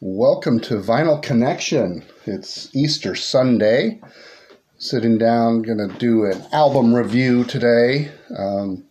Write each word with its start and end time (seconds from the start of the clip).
Welcome 0.00 0.60
to 0.60 0.74
Vinyl 0.74 1.22
Connection. 1.22 2.04
It's 2.26 2.74
Easter 2.74 3.14
Sunday. 3.14 4.00
Sitting 4.76 5.16
down, 5.16 5.62
gonna 5.62 5.88
do 5.88 6.24
an 6.24 6.44
album 6.52 6.94
review 6.94 7.44
today. 7.44 8.12
Um, 8.36 8.84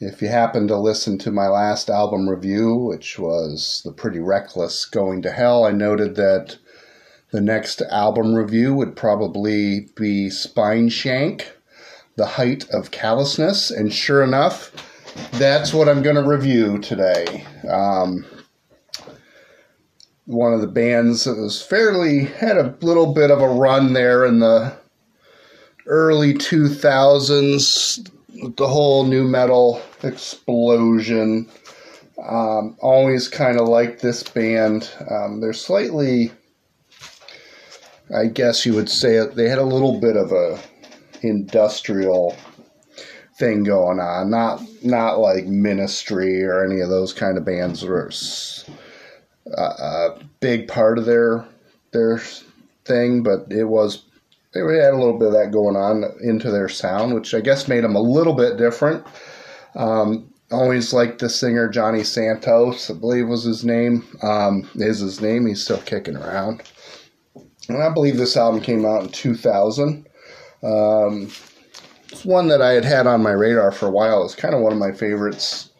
if 0.00 0.20
you 0.20 0.28
happen 0.28 0.68
to 0.68 0.76
listen 0.76 1.16
to 1.18 1.30
my 1.30 1.48
last 1.48 1.88
album 1.88 2.28
review, 2.28 2.74
which 2.74 3.18
was 3.18 3.80
The 3.84 3.92
Pretty 3.92 4.18
Reckless 4.18 4.84
Going 4.84 5.22
to 5.22 5.30
Hell, 5.30 5.64
I 5.64 5.70
noted 5.70 6.16
that 6.16 6.58
the 7.30 7.40
next 7.40 7.80
album 7.90 8.34
review 8.34 8.74
would 8.74 8.96
probably 8.96 9.88
be 9.96 10.28
Spineshank, 10.28 11.46
The 12.16 12.26
Height 12.26 12.68
of 12.70 12.90
Callousness, 12.90 13.70
and 13.70 13.92
sure 13.92 14.22
enough, 14.22 14.72
that's 15.32 15.72
what 15.72 15.88
I'm 15.88 16.02
going 16.02 16.16
to 16.16 16.28
review 16.28 16.78
today. 16.78 17.46
Um, 17.68 18.26
one 20.26 20.52
of 20.52 20.60
the 20.60 20.66
bands 20.66 21.24
that 21.24 21.36
was 21.36 21.60
fairly 21.60 22.24
had 22.24 22.56
a 22.56 22.76
little 22.80 23.12
bit 23.12 23.30
of 23.30 23.40
a 23.40 23.48
run 23.48 23.92
there 23.92 24.24
in 24.24 24.40
the 24.40 24.74
early 25.86 26.34
2000s 26.34 28.10
the 28.56 28.66
whole 28.68 29.04
nu 29.04 29.22
metal 29.24 29.80
explosion. 30.02 31.48
Um, 32.26 32.76
always 32.80 33.28
kind 33.28 33.60
of 33.60 33.68
liked 33.68 34.00
this 34.00 34.22
band. 34.22 34.90
Um, 35.10 35.40
they're 35.40 35.52
slightly 35.52 36.32
i 38.14 38.26
guess 38.26 38.66
you 38.66 38.74
would 38.74 38.90
say 38.90 39.14
it 39.14 39.34
they 39.34 39.48
had 39.48 39.58
a 39.58 39.64
little 39.64 39.98
bit 39.98 40.14
of 40.14 40.30
a 40.30 40.60
industrial 41.22 42.36
thing 43.36 43.64
going 43.64 44.00
on. 44.00 44.30
Not 44.30 44.62
not 44.82 45.18
like 45.18 45.46
ministry 45.46 46.44
or 46.44 46.64
any 46.64 46.80
of 46.80 46.88
those 46.88 47.12
kind 47.12 47.36
of 47.36 47.44
bands 47.44 47.84
were 47.84 48.10
a 49.52 50.18
big 50.40 50.68
part 50.68 50.98
of 50.98 51.04
their 51.04 51.46
their 51.92 52.18
thing, 52.84 53.22
but 53.22 53.46
it 53.50 53.64
was 53.64 54.04
they 54.52 54.60
had 54.60 54.94
a 54.94 54.98
little 54.98 55.18
bit 55.18 55.28
of 55.28 55.34
that 55.34 55.50
going 55.50 55.76
on 55.76 56.04
into 56.20 56.50
their 56.50 56.68
sound, 56.68 57.14
which 57.14 57.34
I 57.34 57.40
guess 57.40 57.68
made 57.68 57.82
them 57.82 57.96
a 57.96 58.00
little 58.00 58.34
bit 58.34 58.56
different. 58.56 59.04
Um, 59.74 60.32
always 60.52 60.92
liked 60.92 61.18
the 61.18 61.28
singer 61.28 61.68
Jonny 61.68 62.04
Santos, 62.04 62.88
I 62.88 62.94
believe 62.94 63.28
was 63.28 63.42
his 63.42 63.64
name. 63.64 64.06
Um, 64.22 64.70
is 64.76 65.00
his 65.00 65.20
name? 65.20 65.46
He's 65.46 65.64
still 65.64 65.80
kicking 65.80 66.16
around. 66.16 66.62
And 67.68 67.82
I 67.82 67.92
believe 67.92 68.16
this 68.16 68.36
album 68.36 68.60
came 68.60 68.84
out 68.84 69.02
in 69.02 69.08
2000. 69.08 70.06
Um, 70.62 71.30
it's 72.08 72.24
one 72.24 72.48
that 72.48 72.62
I 72.62 72.72
had 72.72 72.84
had 72.84 73.06
on 73.08 73.22
my 73.22 73.32
radar 73.32 73.72
for 73.72 73.86
a 73.86 73.90
while. 73.90 74.24
It's 74.24 74.36
kind 74.36 74.54
of 74.54 74.60
one 74.60 74.72
of 74.72 74.78
my 74.78 74.92
favorites 74.92 75.70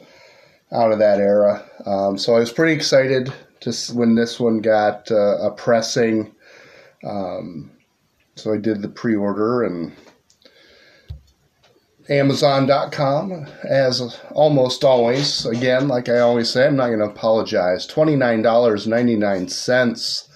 out 0.72 0.90
of 0.90 0.98
that 0.98 1.20
era. 1.20 1.64
Um, 1.86 2.18
so 2.18 2.34
I 2.34 2.40
was 2.40 2.52
pretty 2.52 2.72
excited 2.72 3.32
just 3.64 3.94
when 3.94 4.14
this 4.14 4.38
one 4.38 4.60
got 4.60 5.10
uh, 5.10 5.38
a 5.38 5.50
pressing. 5.50 6.32
Um, 7.02 7.70
so 8.36 8.52
I 8.52 8.58
did 8.58 8.82
the 8.82 8.88
pre 8.88 9.16
order 9.16 9.64
and 9.64 9.96
Amazon.com, 12.10 13.46
as 13.66 14.20
almost 14.32 14.84
always. 14.84 15.46
Again, 15.46 15.88
like 15.88 16.10
I 16.10 16.18
always 16.18 16.50
say, 16.50 16.66
I'm 16.66 16.76
not 16.76 16.88
going 16.88 16.98
to 16.98 17.06
apologize. 17.06 17.88
$29.99. 17.88 20.28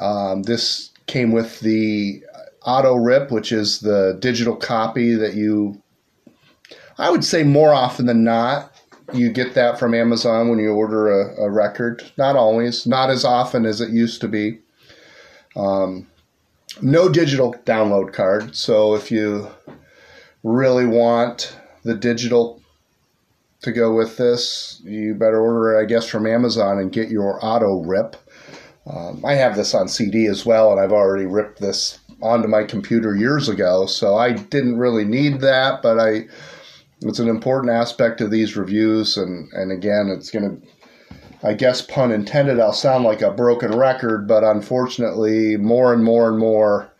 Um, 0.00 0.44
this 0.44 0.92
came 1.06 1.32
with 1.32 1.60
the 1.60 2.24
auto 2.64 2.94
rip, 2.94 3.30
which 3.30 3.52
is 3.52 3.80
the 3.80 4.16
digital 4.18 4.56
copy 4.56 5.14
that 5.16 5.34
you, 5.34 5.82
I 6.96 7.10
would 7.10 7.24
say 7.24 7.42
more 7.42 7.74
often 7.74 8.06
than 8.06 8.24
not, 8.24 8.69
you 9.12 9.30
get 9.30 9.54
that 9.54 9.78
from 9.78 9.94
Amazon 9.94 10.48
when 10.48 10.58
you 10.58 10.72
order 10.72 11.08
a, 11.08 11.44
a 11.44 11.50
record. 11.50 12.10
Not 12.16 12.36
always, 12.36 12.86
not 12.86 13.10
as 13.10 13.24
often 13.24 13.66
as 13.66 13.80
it 13.80 13.90
used 13.90 14.20
to 14.20 14.28
be. 14.28 14.58
Um, 15.56 16.06
no 16.80 17.08
digital 17.08 17.54
download 17.64 18.12
card. 18.12 18.54
So 18.54 18.94
if 18.94 19.10
you 19.10 19.48
really 20.42 20.86
want 20.86 21.56
the 21.82 21.94
digital 21.94 22.60
to 23.62 23.72
go 23.72 23.94
with 23.94 24.16
this, 24.16 24.80
you 24.84 25.14
better 25.14 25.40
order 25.40 25.74
it, 25.74 25.82
I 25.82 25.84
guess, 25.84 26.06
from 26.06 26.26
Amazon 26.26 26.78
and 26.78 26.92
get 26.92 27.10
your 27.10 27.38
auto 27.44 27.82
rip. 27.82 28.16
Um, 28.86 29.24
I 29.24 29.34
have 29.34 29.56
this 29.56 29.74
on 29.74 29.88
CD 29.88 30.26
as 30.26 30.46
well, 30.46 30.72
and 30.72 30.80
I've 30.80 30.92
already 30.92 31.26
ripped 31.26 31.60
this 31.60 31.98
onto 32.22 32.48
my 32.48 32.64
computer 32.64 33.14
years 33.14 33.48
ago, 33.48 33.86
so 33.86 34.16
I 34.16 34.32
didn't 34.32 34.78
really 34.78 35.04
need 35.04 35.40
that, 35.40 35.82
but 35.82 35.98
I 35.98 36.28
it's 37.02 37.18
an 37.18 37.28
important 37.28 37.72
aspect 37.72 38.20
of 38.20 38.30
these 38.30 38.56
reviews, 38.56 39.16
and 39.16 39.50
and 39.52 39.72
again, 39.72 40.08
it's 40.08 40.30
going 40.30 40.60
to. 40.60 40.66
I 41.42 41.54
guess 41.54 41.80
pun 41.80 42.12
intended. 42.12 42.60
I'll 42.60 42.74
sound 42.74 43.04
like 43.04 43.22
a 43.22 43.30
broken 43.30 43.74
record, 43.74 44.28
but 44.28 44.44
unfortunately, 44.44 45.56
more 45.56 45.94
and 45.94 46.04
more 46.04 46.28
and 46.28 46.38
more, 46.38 46.92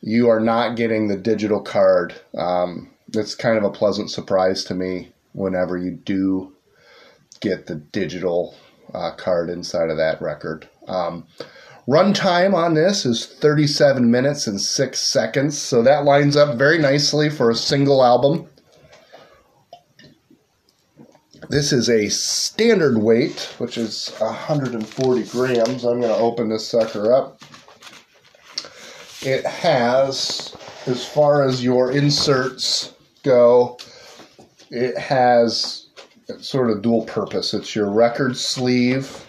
you 0.00 0.28
are 0.28 0.40
not 0.40 0.74
getting 0.74 1.06
the 1.06 1.16
digital 1.16 1.60
card. 1.60 2.12
Um, 2.36 2.90
it's 3.14 3.36
kind 3.36 3.56
of 3.56 3.62
a 3.62 3.70
pleasant 3.70 4.10
surprise 4.10 4.64
to 4.64 4.74
me 4.74 5.12
whenever 5.32 5.76
you 5.76 5.92
do 5.92 6.56
get 7.40 7.66
the 7.66 7.76
digital 7.76 8.56
uh, 8.94 9.12
card 9.12 9.48
inside 9.48 9.90
of 9.90 9.96
that 9.96 10.20
record. 10.20 10.68
Um, 10.88 11.26
Runtime 11.88 12.52
on 12.54 12.74
this 12.74 13.06
is 13.06 13.24
37 13.24 14.10
minutes 14.10 14.46
and 14.46 14.60
6 14.60 15.00
seconds, 15.00 15.56
so 15.56 15.82
that 15.82 16.04
lines 16.04 16.36
up 16.36 16.58
very 16.58 16.78
nicely 16.78 17.30
for 17.30 17.48
a 17.48 17.54
single 17.54 18.04
album. 18.04 18.46
This 21.48 21.72
is 21.72 21.88
a 21.88 22.08
standard 22.08 22.98
weight, 22.98 23.40
which 23.58 23.78
is 23.78 24.08
140 24.18 25.22
grams. 25.24 25.84
I'm 25.84 26.00
going 26.00 26.12
to 26.12 26.16
open 26.16 26.48
this 26.48 26.66
sucker 26.66 27.12
up. 27.12 27.40
It 29.22 29.46
has, 29.46 30.54
as 30.86 31.06
far 31.06 31.44
as 31.44 31.62
your 31.64 31.92
inserts 31.92 32.92
go, 33.22 33.78
it 34.70 34.98
has 34.98 35.86
sort 36.40 36.70
of 36.70 36.82
dual 36.82 37.04
purpose. 37.06 37.54
It's 37.54 37.74
your 37.74 37.90
record 37.90 38.36
sleeve. 38.36 39.24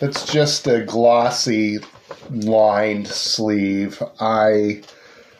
It's 0.00 0.26
just 0.26 0.66
a 0.66 0.82
glossy 0.82 1.78
lined 2.30 3.06
sleeve. 3.06 4.02
I 4.18 4.82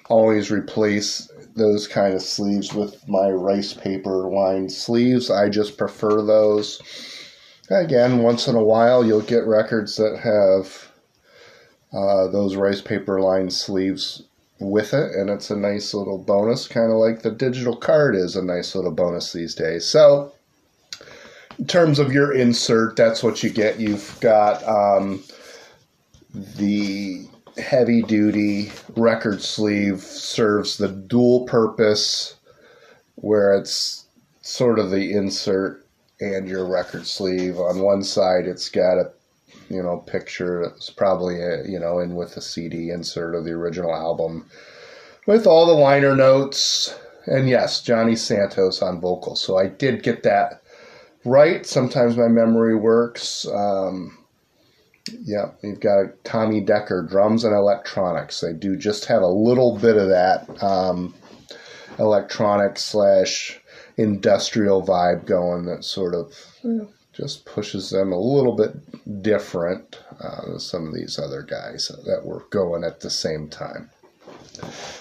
always 0.08 0.50
replace 0.50 1.30
those 1.58 1.86
kind 1.86 2.14
of 2.14 2.22
sleeves 2.22 2.72
with 2.72 3.06
my 3.08 3.30
rice 3.30 3.74
paper 3.74 4.28
lined 4.28 4.72
sleeves. 4.72 5.30
I 5.30 5.48
just 5.48 5.76
prefer 5.76 6.22
those. 6.22 6.80
Again, 7.70 8.22
once 8.22 8.48
in 8.48 8.54
a 8.54 8.64
while, 8.64 9.04
you'll 9.04 9.20
get 9.20 9.46
records 9.46 9.96
that 9.96 10.18
have 10.18 10.90
uh, 11.92 12.28
those 12.28 12.56
rice 12.56 12.80
paper 12.80 13.20
lined 13.20 13.52
sleeves 13.52 14.22
with 14.60 14.92
it, 14.92 15.12
and 15.14 15.30
it's 15.30 15.50
a 15.50 15.56
nice 15.56 15.94
little 15.94 16.18
bonus, 16.18 16.66
kind 16.66 16.90
of 16.90 16.98
like 16.98 17.22
the 17.22 17.30
digital 17.30 17.76
card 17.76 18.16
is 18.16 18.36
a 18.36 18.42
nice 18.42 18.74
little 18.74 18.90
bonus 18.90 19.32
these 19.32 19.54
days. 19.54 19.84
So, 19.86 20.32
in 21.58 21.66
terms 21.66 21.98
of 21.98 22.12
your 22.12 22.32
insert, 22.32 22.96
that's 22.96 23.22
what 23.22 23.42
you 23.42 23.50
get. 23.50 23.80
You've 23.80 24.18
got 24.20 24.66
um, 24.66 25.22
the 26.34 27.26
heavy 27.58 28.02
duty 28.02 28.72
record 28.96 29.42
sleeve 29.42 30.00
serves 30.00 30.76
the 30.76 30.88
dual 30.88 31.44
purpose 31.46 32.36
where 33.16 33.54
it's 33.54 34.06
sort 34.42 34.78
of 34.78 34.90
the 34.90 35.12
insert 35.12 35.86
and 36.20 36.48
your 36.48 36.66
record 36.66 37.06
sleeve. 37.06 37.58
On 37.58 37.80
one 37.80 38.02
side, 38.02 38.46
it's 38.46 38.68
got 38.68 38.98
a 38.98 39.10
you 39.70 39.82
know 39.82 39.98
picture 39.98 40.62
It's 40.62 40.90
probably 40.90 41.40
a, 41.42 41.64
you 41.66 41.78
know 41.78 41.98
in 41.98 42.14
with 42.14 42.34
the 42.34 42.40
CD 42.40 42.90
insert 42.90 43.34
of 43.34 43.44
the 43.44 43.52
original 43.52 43.94
album 43.94 44.46
with 45.26 45.46
all 45.46 45.66
the 45.66 45.72
liner 45.72 46.16
notes 46.16 46.94
and 47.28 47.48
yes, 47.48 47.82
Jonny 47.82 48.16
Santos 48.16 48.80
on 48.80 49.00
vocals. 49.00 49.40
So 49.40 49.58
I 49.58 49.66
did 49.66 50.02
get 50.02 50.22
that 50.22 50.62
right. 51.24 51.66
Sometimes 51.66 52.16
my 52.16 52.28
memory 52.28 52.74
works. 52.74 53.46
Um, 53.46 54.16
yeah, 55.22 55.50
you've 55.62 55.80
got 55.80 56.24
Tommy 56.24 56.60
Decker, 56.60 57.02
drums 57.02 57.44
and 57.44 57.54
electronics. 57.54 58.40
They 58.40 58.52
do 58.52 58.76
just 58.76 59.06
have 59.06 59.22
a 59.22 59.26
little 59.26 59.76
bit 59.78 59.96
of 59.96 60.08
that 60.08 60.62
um, 60.62 61.14
electronic 61.98 62.78
slash 62.78 63.60
industrial 63.96 64.84
vibe 64.86 65.26
going 65.26 65.66
that 65.66 65.84
sort 65.84 66.14
of 66.14 66.32
just 67.12 67.44
pushes 67.44 67.90
them 67.90 68.12
a 68.12 68.18
little 68.18 68.54
bit 68.54 69.22
different 69.22 70.00
uh, 70.20 70.46
than 70.46 70.60
some 70.60 70.86
of 70.86 70.94
these 70.94 71.18
other 71.18 71.42
guys 71.42 71.90
that 72.06 72.24
were 72.24 72.44
going 72.50 72.84
at 72.84 73.00
the 73.00 73.10
same 73.10 73.48
time. 73.48 73.90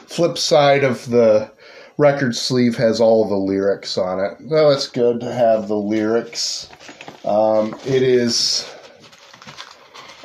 Flip 0.08 0.38
side 0.38 0.84
of 0.84 1.10
the 1.10 1.52
record 1.98 2.36
sleeve 2.36 2.76
has 2.78 3.00
all 3.00 3.28
the 3.28 3.36
lyrics 3.36 3.98
on 3.98 4.20
it. 4.20 4.38
Well, 4.42 4.72
it's 4.72 4.88
good 4.88 5.20
to 5.20 5.32
have 5.32 5.68
the 5.68 5.78
lyrics. 5.78 6.70
Um, 7.24 7.76
it 7.86 8.04
is 8.04 8.68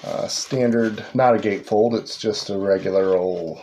uh, 0.04 0.26
standard, 0.28 1.04
not 1.14 1.34
a 1.34 1.38
gatefold, 1.38 1.98
it's 1.98 2.16
just 2.16 2.50
a 2.50 2.58
regular 2.58 3.16
old 3.16 3.60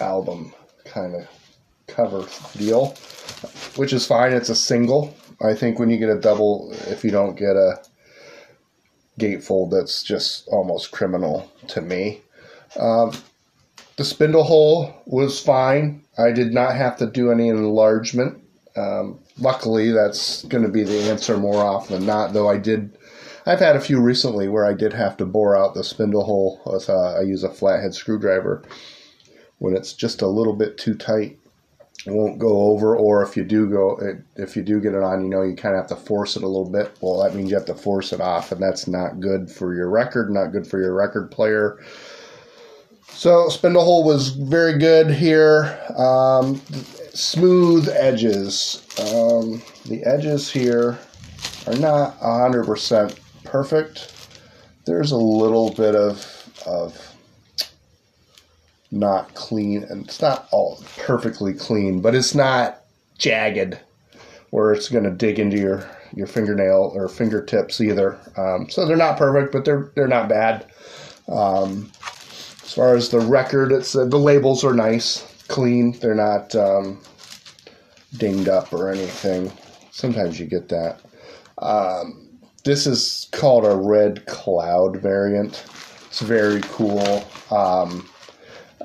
album 0.00 0.52
kind 0.84 1.14
of 1.14 1.28
cover 1.86 2.26
deal, 2.58 2.94
which 3.76 3.92
is 3.92 4.06
fine. 4.06 4.32
It's 4.32 4.48
a 4.48 4.56
single. 4.56 5.14
I 5.42 5.54
think 5.54 5.78
when 5.78 5.90
you 5.90 5.98
get 5.98 6.08
a 6.08 6.20
double, 6.20 6.72
if 6.88 7.04
you 7.04 7.10
don't 7.10 7.36
get 7.36 7.56
a 7.56 7.80
gatefold, 9.18 9.70
that's 9.70 10.02
just 10.02 10.48
almost 10.48 10.92
criminal 10.92 11.50
to 11.68 11.80
me. 11.80 12.20
Um, 12.78 13.12
the 13.96 14.04
spindle 14.04 14.44
hole 14.44 14.94
was 15.06 15.40
fine. 15.40 16.02
I 16.18 16.32
did 16.32 16.52
not 16.52 16.74
have 16.74 16.98
to 16.98 17.06
do 17.06 17.30
any 17.30 17.48
enlargement. 17.48 18.42
Um, 18.76 19.20
luckily, 19.38 19.90
that's 19.90 20.44
going 20.44 20.64
to 20.64 20.70
be 20.70 20.82
the 20.82 21.10
answer 21.10 21.38
more 21.38 21.62
often 21.62 21.96
than 21.96 22.06
not. 22.06 22.32
Though 22.32 22.48
I 22.48 22.58
did, 22.58 22.96
I've 23.46 23.60
had 23.60 23.76
a 23.76 23.80
few 23.80 24.00
recently 24.00 24.48
where 24.48 24.66
I 24.66 24.72
did 24.72 24.92
have 24.92 25.16
to 25.18 25.24
bore 25.24 25.56
out 25.56 25.74
the 25.74 25.84
spindle 25.84 26.24
hole. 26.24 26.60
With, 26.66 26.90
uh, 26.90 27.14
I 27.14 27.20
use 27.20 27.44
a 27.44 27.48
flathead 27.48 27.94
screwdriver 27.94 28.64
when 29.58 29.76
it's 29.76 29.92
just 29.92 30.20
a 30.20 30.26
little 30.26 30.52
bit 30.52 30.76
too 30.76 30.94
tight. 30.94 31.38
It 32.06 32.12
won't 32.12 32.38
go 32.38 32.62
over, 32.70 32.96
or 32.96 33.22
if 33.22 33.36
you 33.36 33.44
do 33.44 33.68
go, 33.68 34.00
if 34.36 34.56
you 34.56 34.62
do 34.62 34.80
get 34.80 34.94
it 34.94 35.02
on, 35.02 35.22
you 35.22 35.30
know 35.30 35.42
you 35.42 35.56
kind 35.56 35.74
of 35.74 35.80
have 35.80 35.98
to 35.98 36.06
force 36.06 36.36
it 36.36 36.42
a 36.42 36.48
little 36.48 36.68
bit. 36.68 36.96
Well, 37.00 37.22
that 37.22 37.34
means 37.34 37.50
you 37.50 37.56
have 37.56 37.66
to 37.66 37.74
force 37.74 38.12
it 38.12 38.20
off, 38.20 38.52
and 38.52 38.60
that's 38.60 38.86
not 38.86 39.20
good 39.20 39.50
for 39.50 39.74
your 39.74 39.88
record, 39.88 40.30
not 40.30 40.52
good 40.52 40.66
for 40.66 40.80
your 40.80 40.94
record 40.94 41.30
player. 41.30 41.78
So 43.08 43.48
spindle 43.48 43.84
hole 43.84 44.04
was 44.04 44.28
very 44.28 44.78
good 44.78 45.10
here. 45.10 45.80
Um, 45.96 46.60
smooth 47.14 47.88
edges. 47.88 48.82
Um, 49.00 49.62
the 49.86 50.04
edges 50.04 50.50
here 50.50 50.98
are 51.66 51.76
not 51.76 52.20
100% 52.20 53.18
perfect. 53.46 54.12
There's 54.84 55.12
a 55.12 55.16
little 55.16 55.72
bit 55.72 55.94
of, 55.94 56.60
of 56.66 57.16
not 58.90 59.34
clean, 59.34 59.84
and 59.84 60.04
it's 60.04 60.20
not 60.20 60.48
all 60.52 60.82
perfectly 60.98 61.52
clean, 61.54 62.00
but 62.00 62.14
it's 62.14 62.34
not 62.34 62.82
jagged 63.18 63.78
where 64.50 64.72
it's 64.72 64.88
going 64.88 65.04
to 65.04 65.10
dig 65.10 65.38
into 65.38 65.58
your, 65.58 65.88
your 66.14 66.26
fingernail 66.26 66.92
or 66.94 67.08
fingertips 67.08 67.80
either. 67.80 68.18
Um, 68.36 68.68
so 68.70 68.86
they're 68.86 68.96
not 68.96 69.18
perfect, 69.18 69.52
but 69.52 69.64
they're 69.64 69.90
they're 69.94 70.06
not 70.06 70.28
bad. 70.28 70.66
Um, 71.28 71.90
as 72.62 72.72
far 72.72 72.94
as 72.94 73.08
the 73.08 73.20
record, 73.20 73.72
it's 73.72 73.96
uh, 73.96 74.04
the 74.04 74.18
labels 74.18 74.64
are 74.64 74.74
nice, 74.74 75.44
clean. 75.48 75.92
They're 75.98 76.14
not 76.14 76.54
um, 76.54 77.00
dinged 78.16 78.48
up 78.48 78.72
or 78.72 78.90
anything. 78.90 79.52
Sometimes 79.90 80.38
you 80.38 80.46
get 80.46 80.68
that. 80.68 81.00
Um, 81.58 82.25
this 82.66 82.84
is 82.84 83.28
called 83.30 83.64
a 83.64 83.76
red 83.76 84.26
cloud 84.26 84.96
variant. 84.96 85.64
It's 86.08 86.20
very 86.20 86.60
cool. 86.62 87.24
Um, 87.48 88.08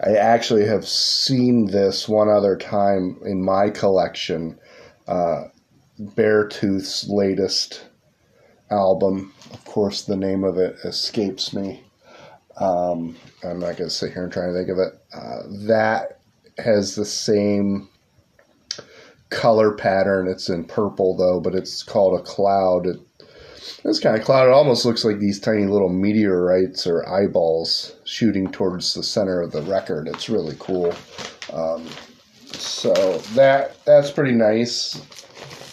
I 0.05 0.17
actually 0.17 0.67
have 0.67 0.87
seen 0.87 1.65
this 1.65 2.07
one 2.07 2.29
other 2.29 2.55
time 2.55 3.19
in 3.25 3.43
my 3.43 3.71
collection. 3.71 4.59
Uh, 5.07 5.45
Beartooth's 5.99 7.09
latest 7.09 7.87
album. 8.69 9.33
Of 9.51 9.65
course, 9.65 10.03
the 10.03 10.15
name 10.15 10.43
of 10.43 10.59
it 10.59 10.75
escapes 10.83 11.51
me. 11.51 11.83
Um, 12.57 13.17
I'm 13.43 13.59
not 13.59 13.77
going 13.77 13.89
to 13.89 13.89
sit 13.89 14.13
here 14.13 14.23
and 14.23 14.31
try 14.31 14.45
to 14.45 14.53
think 14.53 14.69
of 14.69 14.77
it. 14.77 14.93
Uh, 15.11 15.41
that 15.67 16.19
has 16.59 16.93
the 16.93 17.05
same 17.05 17.89
color 19.31 19.73
pattern. 19.73 20.27
It's 20.27 20.49
in 20.49 20.65
purple 20.65 21.17
though, 21.17 21.39
but 21.39 21.55
it's 21.55 21.81
called 21.81 22.19
a 22.19 22.23
cloud. 22.23 22.85
It, 22.85 22.99
this 23.83 23.99
kind 23.99 24.15
of 24.15 24.23
cloud, 24.23 24.47
it 24.47 24.53
almost 24.53 24.85
looks 24.85 25.03
like 25.03 25.19
these 25.19 25.39
tiny 25.39 25.65
little 25.65 25.89
meteorites 25.89 26.85
or 26.85 27.07
eyeballs 27.09 27.95
shooting 28.03 28.51
towards 28.51 28.93
the 28.93 29.03
center 29.03 29.41
of 29.41 29.51
the 29.51 29.63
record. 29.63 30.07
It's 30.07 30.29
really 30.29 30.55
cool. 30.59 30.93
Um, 31.51 31.87
so 32.53 33.17
that 33.33 33.83
that's 33.85 34.11
pretty 34.11 34.33
nice. 34.33 35.01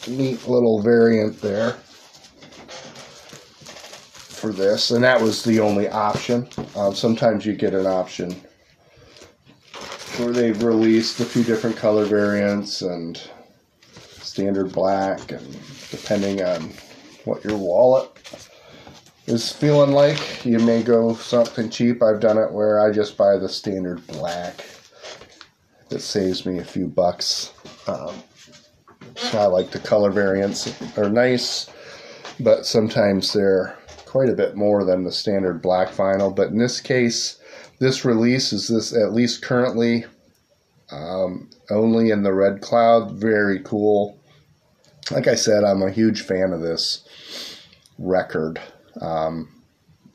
Neat 0.09 0.49
little 0.49 0.81
variant 0.81 1.41
there 1.43 1.73
for 4.39 4.53
this, 4.53 4.91
and 4.91 5.05
that 5.05 5.21
was 5.21 5.45
the 5.45 5.61
only 5.61 5.89
option. 5.89 6.49
Um, 6.77 6.95
sometimes 6.95 7.45
you 7.45 7.55
get 7.55 7.75
an 7.75 7.87
option 7.87 8.31
where 10.17 10.33
they've 10.33 10.63
released 10.63 11.21
a 11.21 11.25
few 11.25 11.45
different 11.45 11.77
color 11.77 12.05
variants 12.05 12.81
and 12.83 13.21
standard 13.95 14.73
black, 14.73 15.31
and 15.31 15.59
depending 15.91 16.43
on 16.43 16.73
what 17.29 17.45
your 17.45 17.59
wallet 17.59 18.11
is 19.27 19.53
feeling 19.53 19.93
like, 19.93 20.45
you 20.47 20.59
may 20.59 20.83
go 20.83 21.15
something 21.15 21.69
cheap. 21.69 22.03
I've 22.03 22.21
done 22.21 22.39
it 22.39 22.51
where 22.51 22.81
I 22.81 22.91
just 22.91 23.19
buy 23.19 23.37
the 23.37 23.49
standard 23.49 24.05
black. 24.07 24.65
It 25.91 26.01
saves 26.01 26.47
me 26.47 26.59
a 26.59 26.65
few 26.65 26.87
bucks. 26.87 27.53
Um, 27.87 28.15
I 29.35 29.45
like 29.45 29.71
the 29.71 29.81
color 29.81 30.11
variants. 30.11 30.65
They're 30.95 31.11
nice, 31.11 31.69
but 32.41 32.65
sometimes 32.65 33.35
they're 33.35 33.79
quite 34.07 34.31
a 34.31 34.35
bit 34.35 34.57
more 34.57 34.85
than 34.85 35.05
the 35.05 35.13
standard 35.13 35.61
black 35.61 35.89
vinyl. 35.89 36.35
But 36.35 36.49
in 36.49 36.59
this 36.59 36.81
case, 36.81 37.39
this 37.81 38.07
release 38.07 38.53
is 38.55 38.69
this 38.69 38.95
at 38.95 39.13
least 39.13 39.43
currently 39.43 40.07
um, 40.91 41.51
only 41.71 42.11
in 42.11 42.23
the 42.23 42.33
red 42.33 42.63
cloud. 42.63 43.13
Very 43.13 43.61
cool. 43.61 44.19
Like 45.11 45.27
I 45.27 45.35
said, 45.35 45.65
I'm 45.65 45.83
a 45.83 45.91
huge 45.91 46.23
fan 46.23 46.53
of 46.53 46.61
this 46.61 47.08
record 47.99 48.61
um, 49.01 49.49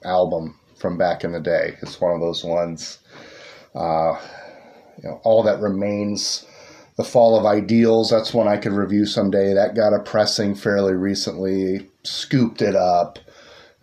album 0.03 0.59
from 0.77 0.97
back 0.97 1.23
in 1.23 1.31
the 1.31 1.39
day. 1.39 1.77
It's 1.81 2.01
one 2.01 2.13
of 2.13 2.21
those 2.21 2.43
ones. 2.43 2.99
Uh, 3.75 4.19
you 5.01 5.09
know, 5.09 5.21
all 5.23 5.43
that 5.43 5.59
remains. 5.59 6.45
The 6.95 7.03
Fall 7.03 7.39
of 7.39 7.45
Ideals, 7.45 8.11
that's 8.11 8.35
one 8.35 8.47
I 8.47 8.57
could 8.57 8.73
review 8.73 9.07
someday. 9.07 9.53
That 9.55 9.75
got 9.75 9.93
a 9.93 9.99
pressing 9.99 10.53
fairly 10.53 10.93
recently, 10.93 11.89
scooped 12.03 12.61
it 12.61 12.75
up 12.75 13.17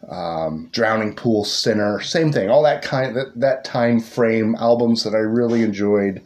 um, 0.08 0.68
Drowning 0.72 1.14
Pool 1.14 1.44
Sinner, 1.44 2.00
same 2.00 2.32
thing. 2.32 2.50
All 2.50 2.62
that 2.62 2.82
kind 2.82 3.14
that 3.16 3.38
that 3.38 3.64
time 3.64 4.00
frame 4.00 4.56
albums 4.56 5.04
that 5.04 5.14
I 5.14 5.18
really 5.18 5.62
enjoyed. 5.62 6.24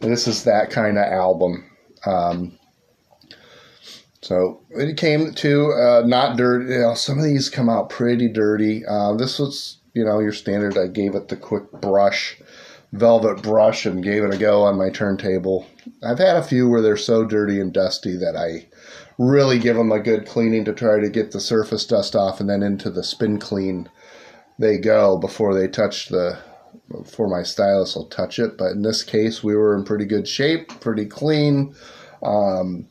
This 0.00 0.26
is 0.26 0.44
that 0.44 0.70
kind 0.70 0.98
of 0.98 1.04
album. 1.04 1.70
Um, 2.04 2.58
so 4.24 4.62
it 4.70 4.96
came 4.96 5.34
to 5.34 5.72
uh, 5.72 6.02
not 6.06 6.38
dirty. 6.38 6.72
You 6.72 6.80
know, 6.80 6.94
some 6.94 7.18
of 7.18 7.24
these 7.24 7.50
come 7.50 7.68
out 7.68 7.90
pretty 7.90 8.26
dirty. 8.26 8.82
Uh, 8.86 9.12
this 9.12 9.38
was 9.38 9.76
you 9.92 10.02
know 10.02 10.18
your 10.18 10.32
standard. 10.32 10.78
I 10.78 10.86
gave 10.86 11.14
it 11.14 11.28
the 11.28 11.36
quick 11.36 11.70
brush, 11.70 12.40
velvet 12.92 13.42
brush, 13.42 13.84
and 13.84 14.02
gave 14.02 14.24
it 14.24 14.32
a 14.32 14.38
go 14.38 14.62
on 14.62 14.78
my 14.78 14.88
turntable. 14.88 15.66
I've 16.02 16.20
had 16.20 16.36
a 16.36 16.42
few 16.42 16.70
where 16.70 16.80
they're 16.80 16.96
so 16.96 17.26
dirty 17.26 17.60
and 17.60 17.70
dusty 17.70 18.16
that 18.16 18.34
I 18.34 18.66
really 19.18 19.58
give 19.58 19.76
them 19.76 19.92
a 19.92 20.00
good 20.00 20.26
cleaning 20.26 20.64
to 20.64 20.72
try 20.72 21.00
to 21.00 21.10
get 21.10 21.32
the 21.32 21.40
surface 21.40 21.84
dust 21.84 22.16
off, 22.16 22.40
and 22.40 22.48
then 22.48 22.62
into 22.62 22.88
the 22.88 23.04
spin 23.04 23.38
clean 23.38 23.90
they 24.58 24.78
go 24.78 25.18
before 25.18 25.52
they 25.52 25.68
touch 25.68 26.08
the 26.08 26.38
before 26.90 27.28
my 27.28 27.42
stylus 27.42 27.94
will 27.94 28.06
touch 28.06 28.38
it. 28.38 28.56
But 28.56 28.72
in 28.72 28.80
this 28.80 29.02
case, 29.02 29.44
we 29.44 29.54
were 29.54 29.76
in 29.76 29.84
pretty 29.84 30.06
good 30.06 30.26
shape, 30.26 30.80
pretty 30.80 31.04
clean. 31.04 31.74
Um, 32.22 32.86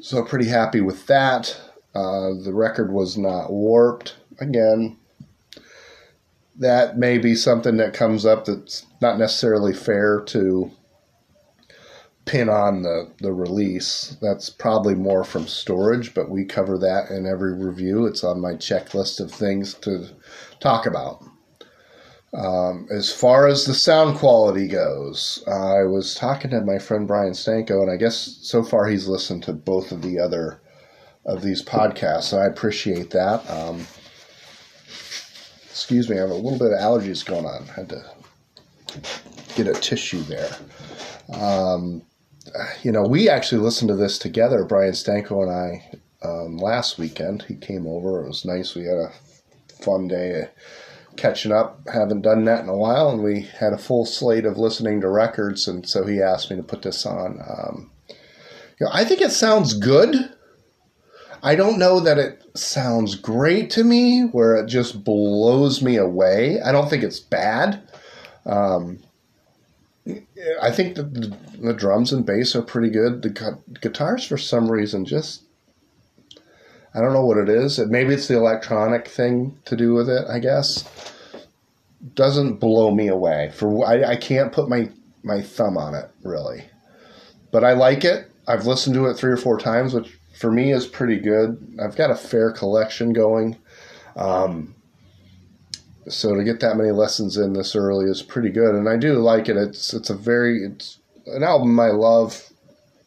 so 0.00 0.24
pretty 0.24 0.48
happy 0.48 0.80
with 0.80 1.06
that. 1.06 1.60
Uh, 1.94 2.30
the 2.42 2.52
record 2.52 2.92
was 2.92 3.18
not 3.18 3.50
warped. 3.50 4.16
Again, 4.38 4.96
that 6.58 6.98
may 6.98 7.18
be 7.18 7.34
something 7.34 7.76
that 7.78 7.94
comes 7.94 8.24
up 8.24 8.44
that's 8.44 8.86
not 9.00 9.18
necessarily 9.18 9.72
fair 9.72 10.20
to 10.20 10.70
pin 12.26 12.48
on 12.48 12.82
the, 12.82 13.10
the 13.20 13.32
release. 13.32 14.16
That's 14.20 14.50
probably 14.50 14.94
more 14.94 15.24
from 15.24 15.46
storage, 15.48 16.14
but 16.14 16.30
we 16.30 16.44
cover 16.44 16.78
that 16.78 17.10
in 17.10 17.26
every 17.26 17.54
review. 17.54 18.06
It's 18.06 18.22
on 18.22 18.40
my 18.40 18.52
checklist 18.52 19.20
of 19.20 19.32
things 19.32 19.74
to 19.74 20.08
talk 20.60 20.86
about. 20.86 21.24
Um, 22.32 22.86
as 22.92 23.12
far 23.12 23.48
as 23.48 23.64
the 23.64 23.74
sound 23.74 24.16
quality 24.18 24.68
goes, 24.68 25.42
I 25.48 25.82
was 25.82 26.14
talking 26.14 26.52
to 26.52 26.60
my 26.60 26.78
friend 26.78 27.06
Brian 27.06 27.32
Stanko, 27.32 27.82
and 27.82 27.90
I 27.90 27.96
guess 27.96 28.38
so 28.42 28.62
far 28.62 28.86
he's 28.86 29.08
listened 29.08 29.42
to 29.44 29.52
both 29.52 29.90
of 29.90 30.02
the 30.02 30.20
other 30.20 30.60
of 31.26 31.42
these 31.42 31.62
podcasts, 31.62 32.24
so 32.24 32.38
I 32.38 32.46
appreciate 32.46 33.10
that. 33.10 33.48
Um, 33.50 33.86
excuse 35.68 36.08
me, 36.08 36.16
I 36.18 36.20
have 36.20 36.30
a 36.30 36.34
little 36.34 36.58
bit 36.58 36.72
of 36.72 36.78
allergies 36.78 37.24
going 37.24 37.46
on. 37.46 37.68
I 37.68 37.72
had 37.72 37.88
to 37.88 38.04
get 39.56 39.66
a 39.66 39.78
tissue 39.80 40.22
there. 40.22 40.56
Um, 41.34 42.02
you 42.82 42.92
know, 42.92 43.02
we 43.02 43.28
actually 43.28 43.60
listened 43.60 43.88
to 43.88 43.96
this 43.96 44.18
together, 44.18 44.64
Brian 44.64 44.92
Stanko 44.92 45.42
and 45.42 45.52
I, 45.52 46.26
um, 46.26 46.58
last 46.58 46.98
weekend. 46.98 47.42
He 47.42 47.56
came 47.56 47.86
over. 47.86 48.24
It 48.24 48.28
was 48.28 48.44
nice. 48.44 48.74
We 48.74 48.84
had 48.84 48.98
a 48.98 49.12
fun 49.82 50.08
day 50.08 50.48
catching 51.16 51.52
up. 51.52 51.80
Haven't 51.92 52.22
done 52.22 52.44
that 52.44 52.62
in 52.62 52.68
a 52.68 52.76
while, 52.76 53.10
and 53.10 53.22
we 53.22 53.42
had 53.42 53.72
a 53.72 53.78
full 53.78 54.06
slate 54.06 54.44
of 54.44 54.58
listening 54.58 55.00
to 55.00 55.08
records. 55.08 55.68
And 55.68 55.88
so 55.88 56.06
he 56.06 56.20
asked 56.20 56.50
me 56.50 56.56
to 56.56 56.62
put 56.62 56.82
this 56.82 57.04
on. 57.06 57.40
Um, 57.40 57.90
you 58.08 58.86
know, 58.86 58.90
I 58.92 59.04
think 59.04 59.20
it 59.20 59.32
sounds 59.32 59.74
good. 59.74 60.14
I 61.42 61.54
don't 61.54 61.78
know 61.78 62.00
that 62.00 62.18
it 62.18 62.42
sounds 62.54 63.14
great 63.14 63.70
to 63.70 63.84
me, 63.84 64.22
where 64.22 64.56
it 64.56 64.66
just 64.66 65.04
blows 65.04 65.82
me 65.82 65.96
away. 65.96 66.60
I 66.60 66.72
don't 66.72 66.88
think 66.88 67.02
it's 67.02 67.20
bad. 67.20 67.82
Um, 68.44 68.98
I 70.60 70.70
think 70.70 70.96
the, 70.96 71.36
the, 71.58 71.72
drums 71.74 72.12
and 72.12 72.24
bass 72.26 72.56
are 72.56 72.62
pretty 72.62 72.90
good. 72.90 73.22
The 73.22 73.30
gu- 73.30 73.78
guitars, 73.80 74.26
for 74.26 74.38
some 74.38 74.70
reason, 74.70 75.04
just 75.04 75.42
I 76.94 77.00
don't 77.00 77.12
know 77.12 77.24
what 77.24 77.38
it 77.38 77.48
is. 77.48 77.78
Maybe 77.78 78.14
it's 78.14 78.28
the 78.28 78.36
electronic 78.36 79.08
thing 79.08 79.58
to 79.66 79.76
do 79.76 79.94
with 79.94 80.08
it. 80.08 80.26
I 80.28 80.38
guess 80.38 80.84
doesn't 82.14 82.54
blow 82.54 82.90
me 82.90 83.08
away. 83.08 83.52
For 83.54 83.86
I, 83.86 84.12
I 84.12 84.16
can't 84.16 84.52
put 84.52 84.68
my 84.68 84.90
my 85.22 85.42
thumb 85.42 85.76
on 85.76 85.94
it 85.94 86.10
really, 86.22 86.64
but 87.52 87.64
I 87.64 87.72
like 87.72 88.04
it. 88.04 88.30
I've 88.48 88.66
listened 88.66 88.94
to 88.94 89.06
it 89.06 89.14
three 89.14 89.30
or 89.30 89.36
four 89.36 89.58
times, 89.58 89.94
which 89.94 90.18
for 90.38 90.50
me 90.50 90.72
is 90.72 90.86
pretty 90.86 91.18
good. 91.18 91.78
I've 91.80 91.96
got 91.96 92.10
a 92.10 92.16
fair 92.16 92.50
collection 92.50 93.12
going. 93.12 93.56
Um, 94.16 94.74
so 96.08 96.34
to 96.34 96.42
get 96.42 96.60
that 96.60 96.76
many 96.76 96.90
lessons 96.90 97.36
in 97.36 97.52
this 97.52 97.76
early 97.76 98.06
is 98.06 98.22
pretty 98.22 98.50
good, 98.50 98.74
and 98.74 98.88
I 98.88 98.96
do 98.96 99.14
like 99.18 99.48
it. 99.48 99.56
It's 99.56 99.92
it's 99.94 100.10
a 100.10 100.14
very 100.14 100.64
it's 100.64 100.98
an 101.26 101.42
album 101.42 101.78
I 101.78 101.90
love. 101.90 102.46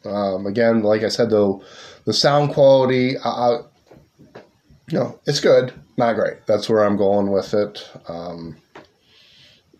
Um, 0.05 0.45
again, 0.45 0.83
like 0.83 1.03
I 1.03 1.07
said, 1.07 1.29
though, 1.29 1.63
the 2.05 2.13
sound 2.13 2.53
quality, 2.53 3.15
uh, 3.23 3.59
know, 4.91 5.19
it's 5.25 5.39
good, 5.39 5.73
not 5.97 6.15
great. 6.15 6.45
That's 6.45 6.69
where 6.69 6.83
I'm 6.83 6.97
going 6.97 7.31
with 7.31 7.53
it. 7.53 7.89
Um, 8.07 8.57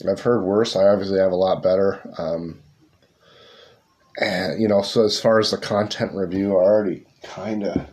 I've 0.09 0.21
heard 0.21 0.43
worse. 0.43 0.75
I 0.75 0.87
obviously 0.87 1.19
have 1.19 1.31
a 1.31 1.35
lot 1.35 1.63
better. 1.63 2.01
Um, 2.17 2.59
and 4.19 4.61
you 4.61 4.67
know, 4.67 4.81
so 4.81 5.03
as 5.03 5.19
far 5.19 5.39
as 5.39 5.51
the 5.51 5.57
content 5.57 6.13
review, 6.13 6.51
I 6.51 6.63
already 6.63 7.05
kind 7.23 7.63
of 7.63 7.85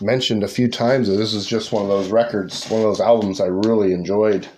mentioned 0.00 0.42
a 0.42 0.48
few 0.48 0.68
times 0.68 1.08
that 1.08 1.16
this 1.16 1.34
is 1.34 1.46
just 1.46 1.72
one 1.72 1.82
of 1.82 1.88
those 1.88 2.10
records, 2.10 2.66
one 2.68 2.80
of 2.80 2.86
those 2.86 3.00
albums 3.00 3.40
I 3.40 3.46
really 3.46 3.92
enjoyed 3.92 4.48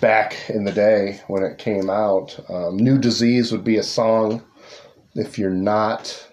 back 0.00 0.36
in 0.48 0.64
the 0.64 0.72
day 0.72 1.20
when 1.28 1.42
it 1.42 1.58
came 1.58 1.90
out. 1.90 2.38
Um, 2.48 2.76
New 2.76 2.98
Disease 2.98 3.52
would 3.52 3.64
be 3.64 3.76
a 3.76 3.82
song 3.82 4.42
if 5.14 5.38
you're 5.38 5.50
not 5.50 6.28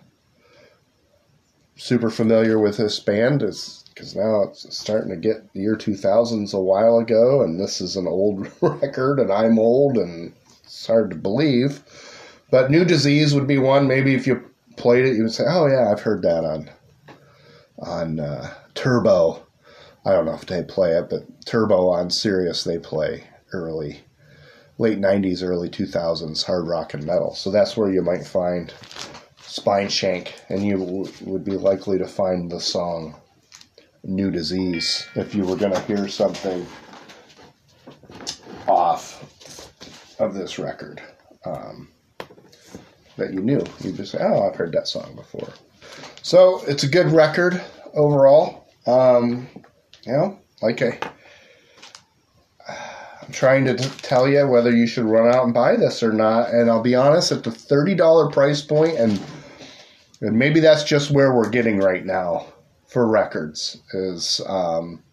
super 1.76 2.10
familiar 2.10 2.60
with 2.60 2.78
this 2.78 3.00
band. 3.00 3.42
It's 3.42 3.86
because 4.00 4.15
now 4.15 4.44
it's 4.44 4.77
starting 4.77 5.10
to 5.10 5.18
get 5.18 5.51
the 5.51 5.60
year 5.60 5.75
2000s 5.75 6.53
a 6.53 6.60
while 6.60 7.00
ago, 7.00 7.41
and 7.41 7.60
this 7.60 7.82
is 7.82 7.98
an 7.98 8.08
old 8.08 8.50
record, 8.62 9.20
and 9.20 9.29
I'm 9.29 9.60
old, 9.60 9.98
and 9.98 10.32
it's 10.63 10.88
hard 10.88 11.10
to 11.10 11.18
believe. 11.18 11.84
But 12.50 12.72
New 12.72 12.86
Disease 12.86 13.36
would 13.36 13.46
be 13.46 13.58
one. 13.58 13.89
Maybe 13.89 14.15
if 14.15 14.25
you 14.25 14.50
played 14.77 15.06
it, 15.06 15.18
you 15.18 15.24
would 15.24 15.34
say, 15.34 15.44
"Oh 15.46 15.68
yeah, 15.68 15.91
I've 15.91 16.00
heard 16.00 16.22
that 16.22 16.46
on 16.46 16.70
on 17.79 18.22
uh, 18.22 18.53
Turbo." 18.74 19.46
I 20.06 20.13
don't 20.13 20.25
know 20.25 20.34
if 20.34 20.46
they 20.46 20.63
play 20.63 20.94
it, 20.94 21.10
but 21.10 21.24
Turbo 21.46 21.89
on 21.89 22.10
Sirius 22.10 22.63
they 22.63 22.77
play 22.77 23.25
early, 23.51 24.00
late 24.77 25.00
'90s, 25.00 25.44
early 25.44 25.70
2000s 25.70 26.46
hard 26.46 26.68
rock 26.70 26.94
and 26.94 27.06
metal. 27.06 27.36
So 27.36 27.51
that's 27.51 27.75
where 27.75 27.91
you 27.91 28.01
might 28.01 28.25
find 28.25 28.74
Spineshank, 29.41 30.32
and 30.48 30.65
you 30.65 30.77
w- 30.77 31.12
would 31.22 31.44
be 31.44 31.58
likely 31.58 31.98
to 31.98 32.08
find 32.08 32.50
the 32.50 32.62
song 32.62 33.19
"New 34.03 34.32
Disease" 34.32 35.08
if 35.15 35.36
you 35.36 35.46
were 35.46 35.56
going 35.56 35.74
to 35.74 35.82
hear 35.82 36.08
something 36.08 36.65
off 38.68 39.24
of 40.20 40.34
this 40.34 40.60
record. 40.60 41.01
Um, 41.46 41.89
that 43.18 43.34
you 43.34 43.41
knew. 43.41 43.63
You 43.82 43.91
just 43.91 44.13
say, 44.13 44.20
"Oh, 44.22 44.48
I've 44.48 44.56
heard 44.56 44.72
that 44.74 44.88
song 44.88 45.13
before." 45.15 45.50
So 46.22 46.62
it's 46.68 46.84
a 46.84 46.88
good 46.88 47.08
record 47.08 47.62
overall. 47.94 48.68
Um, 48.88 49.48
you 50.06 50.13
know, 50.13 50.39
like 50.62 50.82
I'm 53.29 53.32
trying 53.32 53.65
to 53.65 53.75
t- 53.75 53.89
tell 54.01 54.27
you 54.27 54.48
whether 54.48 54.72
you 54.72 54.88
should 54.88 55.06
run 55.06 55.34
out 55.34 55.46
and 55.46 55.53
buy 55.53 55.75
this 55.75 56.01
or 56.01 56.12
not. 56.12 56.50
And 56.50 56.70
I'll 56.70 56.82
be 56.82 56.96
honest, 56.96 57.32
at 57.32 57.44
the 57.44 57.51
thirty 57.51 57.94
dollar 57.94 58.29
price 58.29 58.62
point, 58.62 58.98
and 58.98 59.22
and 60.22 60.38
maybe 60.38 60.60
that's 60.60 60.84
just 60.84 61.12
where 61.12 61.34
we're 61.34 61.50
getting 61.50 61.79
right 61.79 62.06
now 62.06 62.48
for 62.89 63.08
records 63.08 63.81
is. 63.93 64.41
Um, 64.46 65.03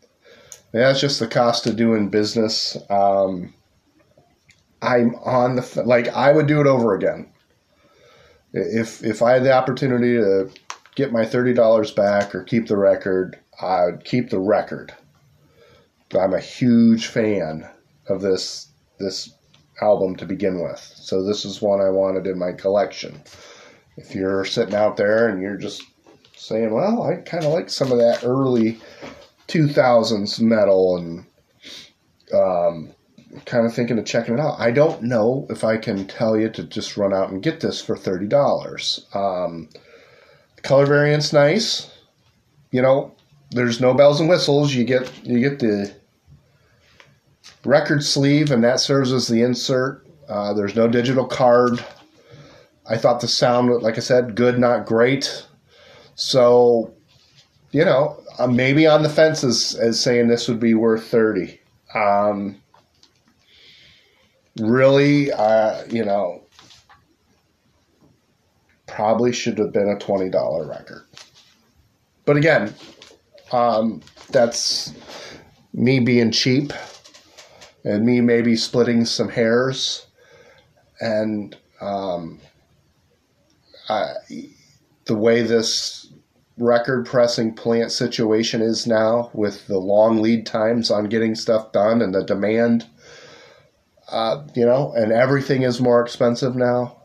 yeah, 0.73 0.91
it's 0.91 1.01
just 1.01 1.21
the 1.21 1.29
cost 1.29 1.67
of 1.67 1.77
doing 1.77 2.11
business. 2.11 2.77
Um, 2.91 3.55
I'm 4.83 5.15
on 5.17 5.57
the 5.57 5.83
like 5.87 6.09
I 6.09 6.33
would 6.33 6.47
do 6.47 6.61
it 6.61 6.67
over 6.67 6.95
again 6.95 7.33
if 8.57 9.05
if 9.05 9.23
I 9.23 9.33
had 9.35 9.45
the 9.45 9.53
opportunity 9.53 10.15
to 10.15 10.51
get 10.95 11.13
my 11.13 11.25
thirty 11.25 11.53
dollars 11.53 11.91
back 11.93 12.35
or 12.35 12.43
keep 12.43 12.67
the 12.67 12.77
record, 12.77 13.39
I 13.61 13.85
would 13.85 14.05
keep 14.05 14.31
the 14.31 14.39
record. 14.39 14.95
I'm 16.19 16.35
a 16.35 16.41
huge 16.41 17.07
fan 17.07 17.69
of 18.09 18.23
this 18.23 18.69
this 18.99 19.35
album 19.83 20.17
to 20.17 20.25
begin 20.25 20.63
with, 20.63 20.81
so 20.81 21.23
this 21.23 21.45
is 21.45 21.61
one 21.61 21.81
I 21.81 21.91
wanted 21.91 22.27
in 22.27 22.39
my 22.39 22.53
collection. 22.53 23.23
If 23.97 24.15
you're 24.15 24.45
sitting 24.45 24.75
out 24.75 24.97
there 24.97 25.29
and 25.29 25.41
you're 25.41 25.57
just 25.57 25.83
saying, 26.37 26.73
"Well, 26.73 27.03
I 27.03 27.17
kind 27.17 27.45
of 27.45 27.53
like 27.53 27.71
some 27.71 27.91
of 27.91 27.99
that 27.99 28.25
early 28.25 28.79
2000s 29.49 30.41
metal," 30.41 30.97
and 30.97 31.27
um, 32.33 32.95
kind 33.45 33.67
of 33.67 33.75
thinking 33.75 33.99
of 33.99 34.05
checking 34.05 34.35
it 34.35 34.41
out. 34.41 34.61
I 34.61 34.71
don't 34.71 35.03
know 35.03 35.47
if 35.51 35.65
I 35.65 35.77
can 35.77 36.07
tell 36.07 36.39
you 36.39 36.49
to 36.51 36.63
just 36.63 36.97
run 36.97 37.13
out 37.13 37.31
and 37.31 37.43
get 37.43 37.61
this 37.61 37.81
for 37.81 37.97
thirty 37.97 38.27
dollars. 38.27 39.07
Um, 39.15 39.69
color 40.63 40.87
variant's 40.87 41.33
nice. 41.33 41.91
You 42.71 42.83
know, 42.83 43.15
there's 43.51 43.81
no 43.81 43.95
bells 43.95 44.21
and 44.21 44.29
whistles. 44.29 44.75
You 44.75 44.85
get 44.85 45.11
you 45.25 45.41
get 45.41 45.59
the 45.59 45.95
record 47.65 48.05
sleeve, 48.05 48.51
and 48.51 48.63
that 48.65 48.81
serves 48.81 49.13
as 49.13 49.29
the 49.29 49.43
insert. 49.43 50.07
Uh, 50.29 50.53
there's 50.53 50.77
no 50.77 50.89
digital 50.89 51.27
card. 51.27 51.85
I 52.89 52.97
thought 52.97 53.21
the 53.21 53.29
sound, 53.29 53.83
like 53.83 53.97
I 53.97 54.01
said, 54.01 54.37
good, 54.37 54.59
not 54.59 54.87
great. 54.87 55.46
So, 56.17 56.95
you 57.71 57.85
know, 57.85 58.19
I'm 58.39 58.57
maybe 58.57 58.87
on 58.87 59.03
the 59.03 59.09
fence 59.09 59.45
as, 59.45 59.77
as 59.81 60.01
saying 60.01 60.29
this 60.29 60.49
would 60.49 60.59
be 60.59 60.75
worth 60.75 61.07
30. 61.07 61.61
Um, 61.95 62.57
really, 64.59 65.31
uh, 65.31 65.85
you 65.89 66.05
know, 66.05 66.43
probably 68.87 69.33
should 69.33 69.59
have 69.59 69.73
been 69.73 69.91
a 69.91 69.97
$20 69.97 70.69
record. 70.69 71.05
But 72.25 72.39
again, 72.39 72.75
um, 73.53 74.01
that's 74.31 74.95
me 75.75 76.01
being 76.01 76.33
cheap 76.33 76.73
and 77.85 78.07
me 78.07 78.23
maybe 78.23 78.57
splitting 78.57 79.05
some 79.05 79.29
hairs. 79.29 80.07
And 80.99 81.55
um, 81.83 82.41
I, 83.91 84.15
the 85.07 85.15
way 85.15 85.43
this 85.43 86.13
record 86.59 87.07
pressing 87.07 87.55
plant 87.55 87.93
situation 87.93 88.63
is 88.63 88.87
now 88.87 89.31
with 89.35 89.67
the 89.67 89.79
long 89.79 90.23
lead 90.23 90.47
times 90.47 90.91
on 90.91 91.05
getting 91.05 91.35
stuff 91.35 91.71
done 91.73 92.01
and 92.01 92.15
the 92.15 92.25
demand 92.25 92.87
uh, 94.09 94.43
you 94.55 94.65
know, 94.65 94.93
and 94.93 95.13
everything 95.13 95.63
is 95.63 95.81
more 95.81 96.01
expensive 96.01 96.55
now. 96.55 96.97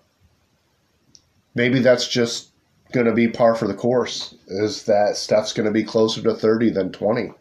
Maybe 1.55 1.79
that's 1.79 2.07
just 2.07 2.49
going 2.91 3.05
to 3.05 3.13
be 3.13 3.27
par 3.27 3.55
for 3.55 3.67
the 3.67 3.73
course. 3.73 4.35
Is 4.47 4.83
that 4.83 5.17
stuff's 5.17 5.53
going 5.53 5.65
to 5.65 5.71
be 5.71 5.83
closer 5.83 6.21
to 6.21 6.33
thirty 6.33 6.69
than 6.69 6.91
twenty? 6.91 7.33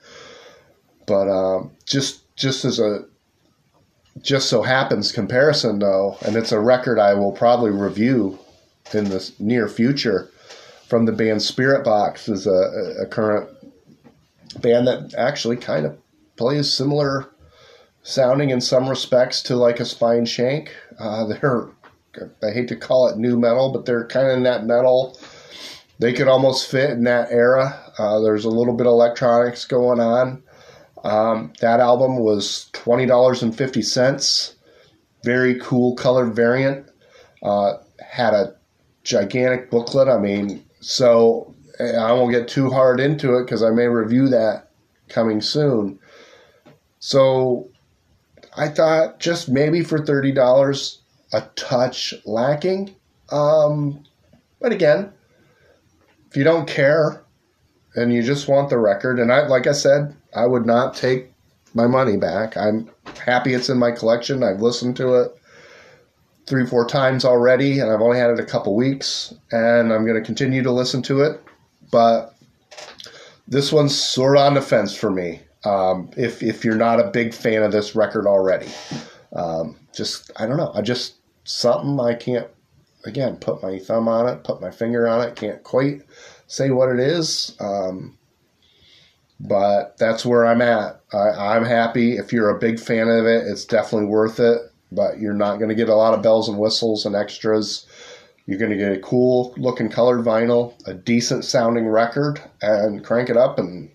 But 1.06 1.28
um, 1.28 1.72
just 1.84 2.34
just 2.36 2.64
as 2.64 2.78
a 2.78 3.04
just 4.22 4.48
so 4.48 4.62
happens 4.62 5.12
comparison 5.12 5.78
though, 5.78 6.16
and 6.24 6.36
it's 6.36 6.52
a 6.52 6.60
record 6.60 6.98
I 6.98 7.14
will 7.14 7.32
probably 7.32 7.70
review 7.70 8.38
in 8.92 9.04
the 9.04 9.30
near 9.38 9.68
future 9.68 10.30
from 10.90 11.06
the 11.06 11.12
band 11.12 11.40
Spiritbox 11.40 12.28
is 12.28 12.48
a, 12.48 13.02
a 13.02 13.06
current 13.06 13.48
band 14.60 14.88
that 14.88 15.14
actually 15.16 15.56
kind 15.56 15.86
of 15.86 15.96
plays 16.36 16.70
similar 16.70 17.30
sounding 18.02 18.50
in 18.50 18.60
some 18.60 18.88
respects 18.88 19.40
to 19.42 19.54
like 19.54 19.78
a 19.78 19.84
Spineshank. 19.84 20.68
Uh, 20.98 21.26
they're 21.40 21.68
I 22.42 22.50
hate 22.50 22.66
to 22.68 22.76
call 22.76 23.06
it 23.06 23.18
nu 23.18 23.38
metal, 23.38 23.72
but 23.72 23.86
they're 23.86 24.06
kind 24.06 24.26
of 24.26 24.36
in 24.36 24.42
that 24.42 24.66
metal. 24.66 25.16
They 26.00 26.12
could 26.12 26.26
almost 26.26 26.68
fit 26.68 26.90
in 26.90 27.04
that 27.04 27.30
era. 27.30 27.78
Uh, 27.98 28.18
there's 28.18 28.44
a 28.44 28.50
little 28.50 28.74
bit 28.74 28.88
of 28.88 28.92
electronics 28.92 29.64
going 29.64 30.00
on. 30.00 30.42
Um, 31.04 31.52
that 31.60 31.78
album 31.78 32.18
was 32.18 32.68
twenty 32.72 33.06
dollars 33.06 33.44
and 33.44 33.56
fifty 33.56 33.80
cents. 33.80 34.56
Very 35.24 35.60
cool 35.60 35.94
colored 35.94 36.34
variant. 36.34 36.90
Uh, 37.44 37.74
had 38.00 38.34
a 38.34 38.56
gigantic 39.04 39.70
booklet. 39.70 40.08
I 40.08 40.18
mean, 40.18 40.64
so 40.80 41.54
I 41.78 42.12
won't 42.12 42.32
get 42.32 42.48
too 42.48 42.70
hard 42.70 43.00
into 43.00 43.36
it 43.36 43.44
because 43.44 43.62
I 43.62 43.70
may 43.70 43.86
review 43.86 44.28
that 44.28 44.70
coming 45.08 45.40
soon. 45.40 45.98
So 46.98 47.70
I 48.56 48.68
thought 48.68 49.20
just 49.20 49.48
maybe 49.48 49.82
for 49.82 50.04
thirty 50.04 50.32
dollars, 50.32 51.00
a 51.32 51.42
touch 51.54 52.14
lacking. 52.24 52.94
Um, 53.30 54.04
but 54.60 54.72
again, 54.72 55.12
if 56.28 56.36
you 56.36 56.44
don't 56.44 56.68
care 56.68 57.24
and 57.94 58.12
you 58.12 58.22
just 58.22 58.48
want 58.48 58.70
the 58.70 58.78
record, 58.78 59.18
and 59.18 59.32
I 59.32 59.46
like 59.46 59.66
I 59.66 59.72
said, 59.72 60.16
I 60.34 60.46
would 60.46 60.66
not 60.66 60.94
take 60.94 61.32
my 61.74 61.86
money 61.86 62.16
back. 62.16 62.56
I'm 62.56 62.90
happy 63.24 63.54
it's 63.54 63.68
in 63.68 63.78
my 63.78 63.92
collection. 63.92 64.42
I've 64.42 64.60
listened 64.60 64.96
to 64.96 65.14
it 65.14 65.39
three, 66.50 66.66
four 66.66 66.84
times 66.84 67.24
already, 67.24 67.78
and 67.78 67.90
I've 67.90 68.00
only 68.00 68.18
had 68.18 68.30
it 68.30 68.40
a 68.40 68.44
couple 68.44 68.74
weeks, 68.74 69.32
and 69.52 69.92
I'm 69.92 70.04
going 70.04 70.20
to 70.20 70.26
continue 70.26 70.62
to 70.64 70.72
listen 70.72 71.00
to 71.02 71.22
it. 71.22 71.40
But 71.92 72.34
this 73.46 73.72
one's 73.72 73.96
sort 73.96 74.36
of 74.36 74.42
on 74.42 74.54
the 74.54 74.60
fence 74.60 74.94
for 74.94 75.10
me. 75.10 75.40
Um, 75.64 76.10
if 76.16 76.42
if 76.42 76.64
you're 76.64 76.74
not 76.74 77.00
a 77.00 77.10
big 77.10 77.32
fan 77.32 77.62
of 77.62 77.70
this 77.70 77.94
record 77.94 78.26
already, 78.26 78.68
um, 79.32 79.76
just 79.94 80.30
I 80.36 80.46
don't 80.46 80.56
know. 80.56 80.72
I 80.74 80.82
just 80.82 81.14
something 81.44 81.98
I 82.00 82.14
can't 82.14 82.48
again 83.04 83.36
put 83.36 83.62
my 83.62 83.78
thumb 83.78 84.08
on 84.08 84.28
it, 84.28 84.42
put 84.42 84.60
my 84.60 84.70
finger 84.70 85.06
on 85.06 85.26
it. 85.26 85.36
Can't 85.36 85.62
quite 85.62 86.02
say 86.48 86.70
what 86.70 86.88
it 86.88 86.98
is. 86.98 87.56
Um, 87.60 88.18
but 89.38 89.96
that's 89.98 90.26
where 90.26 90.46
I'm 90.46 90.62
at. 90.62 91.00
I, 91.12 91.56
I'm 91.56 91.64
happy. 91.64 92.16
If 92.16 92.32
you're 92.32 92.50
a 92.50 92.58
big 92.58 92.80
fan 92.80 93.08
of 93.08 93.24
it, 93.24 93.46
it's 93.46 93.64
definitely 93.64 94.08
worth 94.08 94.40
it. 94.40 94.69
But 94.92 95.20
you're 95.20 95.32
not 95.32 95.56
going 95.56 95.68
to 95.68 95.74
get 95.74 95.88
a 95.88 95.94
lot 95.94 96.14
of 96.14 96.22
bells 96.22 96.48
and 96.48 96.58
whistles 96.58 97.06
and 97.06 97.14
extras. 97.14 97.86
You're 98.46 98.58
going 98.58 98.72
to 98.72 98.76
get 98.76 98.92
a 98.92 98.98
cool 98.98 99.54
looking 99.56 99.88
colored 99.88 100.24
vinyl, 100.24 100.74
a 100.86 100.94
decent 100.94 101.44
sounding 101.44 101.86
record, 101.86 102.40
and 102.60 103.04
crank 103.04 103.30
it 103.30 103.36
up 103.36 103.58
and 103.58 103.90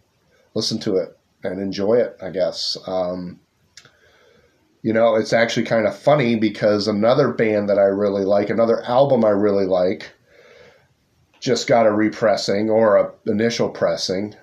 listen 0.54 0.80
to 0.80 0.96
it 0.98 1.18
and 1.44 1.60
enjoy 1.60 1.96
it, 1.96 2.18
I 2.22 2.30
guess. 2.30 2.78
Um, 2.88 3.40
you 4.82 4.94
know, 4.94 5.16
it's 5.16 5.34
actually 5.34 5.66
kind 5.66 5.88
of 5.88 5.98
funny 5.98 6.36
because 6.36 6.88
another 6.88 7.34
band 7.34 7.70
that 7.70 7.80
I 7.80 7.86
really 7.86 8.24
like, 8.24 8.50
another 8.50 8.84
album 8.84 9.26
I 9.26 9.30
really 9.30 9.66
like, 9.66 10.12
just 11.40 11.68
got 11.68 11.88
a 11.88 11.92
repressing 11.92 12.70
or 12.70 12.98
a 12.98 13.12
initial 13.26 13.70
pressing, 13.70 14.36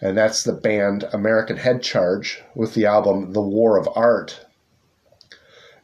and 0.00 0.16
that's 0.16 0.42
the 0.42 0.52
band 0.52 1.04
American 1.12 1.56
Head 1.56 1.82
Charge 1.82 2.42
with 2.54 2.74
the 2.74 2.86
album 2.86 3.32
The 3.32 3.40
War 3.40 3.78
of 3.78 3.88
Art. 3.94 4.43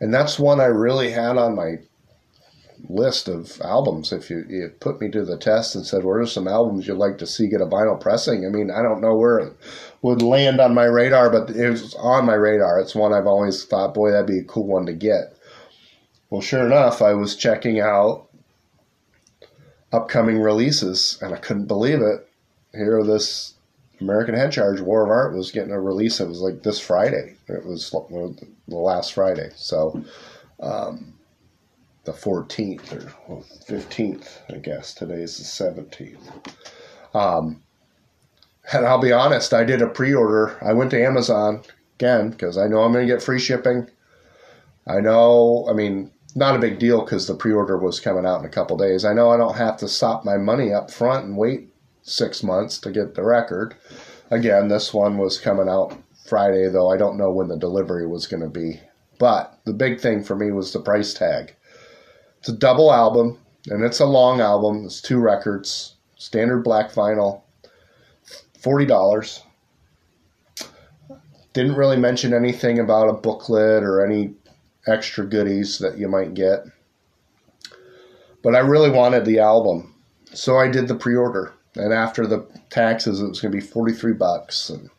And 0.01 0.13
that's 0.13 0.39
one 0.39 0.61
I 0.61 0.67
really 0.67 1.11
had 1.11 1.37
on 1.37 1.55
my 1.55 1.79
list 2.89 3.29
of 3.29 3.61
albums. 3.61 4.13
If 4.13 4.31
you, 4.31 4.45
you 4.49 4.73
put 4.81 5.01
me 5.01 5.11
to 5.11 5.25
the 5.25 5.37
test 5.37 5.75
and 5.75 5.85
said, 5.85 6.05
"What 6.05 6.15
are 6.15 6.27
some 6.27 6.49
albums 6.49 6.87
you'd 6.87 6.97
like 6.97 7.19
to 7.19 7.27
see 7.27 7.49
get 7.49 7.61
a 7.61 7.67
vinyl 7.67 8.01
pressing?" 8.01 8.47
I 8.47 8.49
mean, 8.49 8.71
I 8.71 8.83
don't 8.83 9.03
know 9.03 9.15
where 9.15 9.39
it 9.39 9.53
would 10.03 10.23
land 10.23 10.61
on 10.61 10.75
my 10.75 10.85
radar, 10.85 11.31
but 11.31 11.51
it 11.51 11.71
was 11.71 11.95
on 11.97 12.25
my 12.25 12.35
radar. 12.35 12.81
It's 12.81 12.95
one 12.95 13.13
I've 13.13 13.27
always 13.27 13.65
thought, 13.65 13.95
boy, 13.95 14.11
that'd 14.11 14.27
be 14.27 14.39
a 14.39 14.45
cool 14.45 14.67
one 14.67 14.87
to 14.87 14.95
get. 14.95 15.37
Well, 16.31 16.41
sure 16.41 16.65
enough, 16.65 17.03
I 17.03 17.13
was 17.13 17.37
checking 17.37 17.81
out 17.81 18.29
upcoming 19.93 20.39
releases, 20.39 21.19
and 21.21 21.35
I 21.35 21.39
couldn't 21.39 21.67
believe 21.67 22.01
it. 22.01 22.27
Here, 22.73 23.03
this 23.03 23.55
American 24.01 24.35
Head 24.35 24.53
Charge 24.53 24.81
War 24.81 25.05
of 25.05 25.11
Art 25.11 25.35
was 25.35 25.51
getting 25.51 25.73
a 25.73 25.81
release. 25.81 26.21
It 26.21 26.29
was 26.29 26.41
like 26.41 26.63
this 26.63 26.81
Friday. 26.81 27.37
It 27.49 27.65
was 27.65 27.91
the 27.91 28.47
last 28.77 29.13
Friday. 29.13 29.51
So, 29.57 30.03
um, 30.61 31.15
the 32.05 32.13
14th 32.13 32.93
or 33.29 33.43
15th, 33.69 34.39
I 34.53 34.59
guess. 34.59 34.95
Today's 34.95 35.37
the 35.37 35.45
17th. 35.45 36.55
Um, 37.15 37.63
and 38.73 38.87
I'll 38.87 39.01
be 39.01 39.13
honest, 39.13 39.53
I 39.53 39.65
did 39.65 39.83
a 39.83 39.87
pre 39.87 40.15
order. 40.15 40.57
I 40.63 40.73
went 40.73 40.91
to 40.93 41.05
Amazon 41.05 41.63
again 41.97 42.31
because 42.31 42.57
I 42.57 42.69
know 42.69 42.83
I'm 42.83 42.93
going 42.93 43.07
to 43.07 43.13
get 43.13 43.23
free 43.23 43.39
shipping. 43.39 43.89
I 44.87 45.01
know, 45.01 45.67
I 45.69 45.73
mean, 45.75 46.11
not 46.35 46.57
a 46.57 46.61
big 46.61 46.79
deal 46.79 47.03
because 47.05 47.27
the 47.27 47.35
pre 47.35 47.53
order 47.53 47.77
was 47.77 48.01
coming 48.01 48.25
out 48.25 48.41
in 48.41 48.47
a 48.47 48.51
couple 48.51 48.77
days. 48.77 49.05
I 49.05 49.13
know 49.13 49.31
I 49.31 49.37
don't 49.37 49.57
have 49.57 49.77
to 49.79 49.89
stop 49.89 50.25
my 50.25 50.37
money 50.37 50.73
up 50.73 50.91
front 50.91 51.27
and 51.27 51.37
wait 51.37 51.70
six 52.03 52.43
months 52.43 52.79
to 52.79 52.91
get 52.91 53.15
the 53.15 53.25
record. 53.25 53.75
Again, 54.31 54.69
this 54.69 54.95
one 54.95 55.19
was 55.19 55.41
coming 55.41 55.69
out 55.69 55.97
Friday, 56.27 56.69
though 56.69 56.91
I 56.91 56.97
don't 56.97 57.19
know 57.19 57.31
when 57.31 57.49
the 57.49 57.57
delivery 57.57 58.07
was 58.07 58.27
going 58.27 58.43
to 58.43 58.49
be. 58.49 58.81
But 59.19 59.59
the 59.65 59.73
big 59.73 60.01
thing 60.01 60.23
for 60.23 60.37
me 60.37 60.51
was 60.51 60.73
the 60.73 60.81
price 60.81 61.13
tag. 61.13 61.55
It's 62.39 62.49
a 62.49 62.57
double 62.57 62.93
album, 62.93 63.39
and 63.67 63.85
it's 63.85 64.01
a 64.01 64.07
long 64.07 64.41
album. 64.41 64.85
It's 64.85 65.01
two 65.01 65.19
records, 65.19 65.97
standard 66.17 66.65
black 66.65 66.93
vinyl, 66.93 67.43
forty 68.59 68.87
dollars. 68.87 69.43
Didn't 71.53 71.75
really 71.75 71.97
mention 71.97 72.33
anything 72.33 72.79
about 72.79 73.09
a 73.09 73.15
booklet 73.15 73.83
or 73.83 74.05
any 74.07 74.35
extra 74.87 75.27
goodies 75.27 75.79
that 75.81 75.99
you 75.99 76.09
might 76.09 76.35
get. 76.35 76.65
But 78.43 78.55
I 78.55 78.61
really 78.61 78.91
wanted 78.91 79.25
the 79.25 79.41
album, 79.41 79.95
so 80.33 80.57
I 80.57 80.69
did 80.69 80.89
the 80.89 80.95
pre-order. 80.95 81.53
And 81.77 81.93
after 81.93 82.27
the 82.27 82.47
taxes, 82.69 83.21
it 83.21 83.29
was 83.29 83.41
going 83.41 83.53
to 83.53 83.59
be 83.59 83.65
forty-three 83.65 84.15
bucks. 84.15 84.71
And 84.71 84.91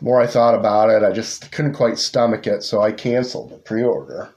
more 0.00 0.20
I 0.20 0.26
thought 0.26 0.54
about 0.54 0.90
it, 0.90 1.02
I 1.02 1.12
just 1.12 1.50
couldn't 1.50 1.74
quite 1.74 1.98
stomach 1.98 2.46
it, 2.46 2.62
so 2.62 2.80
I 2.80 2.92
canceled 2.92 3.50
the 3.50 3.56
pre-order. 3.56 4.28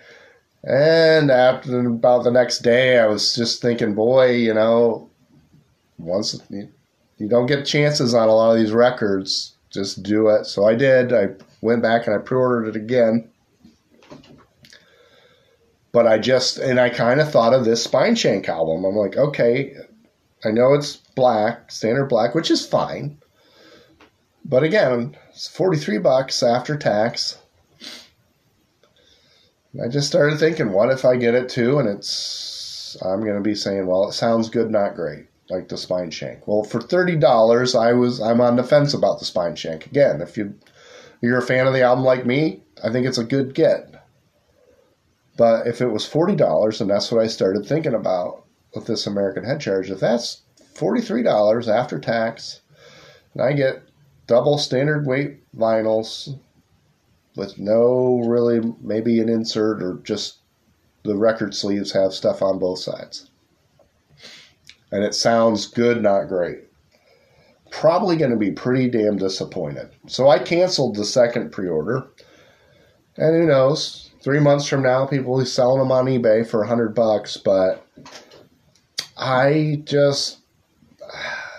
and 0.64 1.30
after 1.30 1.86
about 1.86 2.24
the 2.24 2.30
next 2.30 2.60
day, 2.60 2.98
I 2.98 3.06
was 3.06 3.34
just 3.34 3.62
thinking, 3.62 3.94
boy, 3.94 4.32
you 4.32 4.52
know, 4.52 5.08
once 5.98 6.38
you, 6.50 6.68
you 7.18 7.28
don't 7.28 7.46
get 7.46 7.64
chances 7.64 8.14
on 8.14 8.28
a 8.28 8.32
lot 8.32 8.52
of 8.52 8.58
these 8.58 8.72
records, 8.72 9.54
just 9.70 10.02
do 10.02 10.28
it. 10.28 10.44
So 10.44 10.66
I 10.66 10.74
did. 10.74 11.12
I 11.12 11.28
went 11.62 11.82
back 11.82 12.06
and 12.06 12.14
I 12.14 12.18
pre-ordered 12.18 12.68
it 12.68 12.76
again. 12.76 13.30
But 15.92 16.06
I 16.06 16.18
just 16.18 16.58
and 16.58 16.80
I 16.80 16.88
kind 16.88 17.20
of 17.20 17.30
thought 17.30 17.52
of 17.52 17.64
this 17.64 17.86
Spineshank 17.86 18.48
album. 18.48 18.84
I'm 18.84 18.96
like, 18.96 19.16
okay, 19.16 19.74
I 20.44 20.50
know 20.50 20.72
it's 20.74 20.96
black, 20.96 21.70
standard 21.70 22.06
black, 22.06 22.34
which 22.34 22.50
is 22.50 22.66
fine. 22.66 23.18
But 24.44 24.64
again, 24.64 25.16
it's 25.30 25.48
43 25.48 25.98
bucks 25.98 26.42
after 26.42 26.76
tax. 26.76 27.38
I 29.82 29.88
just 29.88 30.08
started 30.08 30.38
thinking, 30.38 30.72
what 30.72 30.90
if 30.90 31.04
I 31.04 31.16
get 31.16 31.34
it 31.34 31.48
too? 31.48 31.78
And 31.78 31.88
it's, 31.88 32.96
I'm 33.02 33.20
going 33.20 33.36
to 33.36 33.40
be 33.40 33.54
saying, 33.54 33.86
well, 33.86 34.08
it 34.08 34.12
sounds 34.12 34.50
good, 34.50 34.70
not 34.70 34.94
great, 34.94 35.26
like 35.48 35.68
the 35.68 35.76
Spineshank. 35.76 36.42
Well, 36.46 36.64
for 36.64 36.80
thirty 36.80 37.16
dollars, 37.16 37.74
I 37.74 37.92
was, 37.92 38.20
I'm 38.20 38.40
on 38.40 38.56
the 38.56 38.64
fence 38.64 38.92
about 38.92 39.18
the 39.18 39.24
Spineshank. 39.24 39.86
Again, 39.86 40.20
if 40.20 40.36
you, 40.36 40.54
you're 41.22 41.38
a 41.38 41.42
fan 41.42 41.66
of 41.66 41.72
the 41.72 41.82
album 41.82 42.04
like 42.04 42.26
me, 42.26 42.62
I 42.84 42.90
think 42.90 43.06
it's 43.06 43.18
a 43.18 43.24
good 43.24 43.54
get. 43.54 44.01
But 45.42 45.66
if 45.66 45.80
it 45.80 45.88
was 45.88 46.06
forty 46.06 46.36
dollars, 46.36 46.80
and 46.80 46.88
that's 46.88 47.10
what 47.10 47.20
I 47.20 47.26
started 47.26 47.66
thinking 47.66 47.94
about 47.94 48.44
with 48.76 48.86
this 48.86 49.08
American 49.08 49.42
Head 49.42 49.60
Charge, 49.60 49.90
if 49.90 49.98
that's 49.98 50.42
forty-three 50.72 51.24
dollars 51.24 51.68
after 51.68 51.98
tax, 51.98 52.60
and 53.34 53.42
I 53.42 53.52
get 53.52 53.82
double 54.28 54.56
standard 54.56 55.04
weight 55.04 55.40
vinyls 55.52 56.38
with 57.34 57.58
no 57.58 58.22
really 58.24 58.60
maybe 58.80 59.18
an 59.18 59.28
insert 59.28 59.82
or 59.82 59.98
just 60.04 60.36
the 61.02 61.16
record 61.16 61.56
sleeves 61.56 61.90
have 61.90 62.12
stuff 62.12 62.40
on 62.40 62.60
both 62.60 62.78
sides. 62.78 63.28
And 64.92 65.02
it 65.02 65.12
sounds 65.12 65.66
good, 65.66 66.00
not 66.00 66.28
great. 66.28 66.60
Probably 67.72 68.16
going 68.16 68.30
to 68.30 68.36
be 68.36 68.52
pretty 68.52 68.88
damn 68.88 69.16
disappointed. 69.16 69.90
So 70.06 70.28
I 70.28 70.38
canceled 70.38 70.94
the 70.94 71.04
second 71.04 71.50
pre 71.50 71.66
order. 71.66 72.06
And 73.16 73.34
who 73.34 73.48
knows? 73.48 74.11
Three 74.22 74.40
months 74.40 74.68
from 74.68 74.82
now, 74.82 75.06
people 75.06 75.32
will 75.32 75.40
be 75.40 75.46
selling 75.46 75.80
them 75.80 75.90
on 75.90 76.06
eBay 76.06 76.46
for 76.46 76.62
a 76.62 76.68
hundred 76.68 76.94
bucks. 76.94 77.36
But 77.36 77.86
I 79.16 79.82
just 79.84 80.38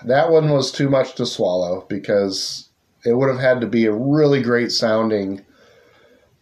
that 0.06 0.32
one 0.32 0.50
was 0.50 0.72
too 0.72 0.90
much 0.90 1.16
to 1.16 1.26
swallow 1.26 1.86
because 1.90 2.70
it 3.06 3.14
would 3.14 3.30
have 3.30 3.40
had 3.40 3.62
to 3.62 3.68
be 3.68 3.86
a 3.86 3.94
really 3.94 4.42
great 4.42 4.72
sounding 4.72 5.46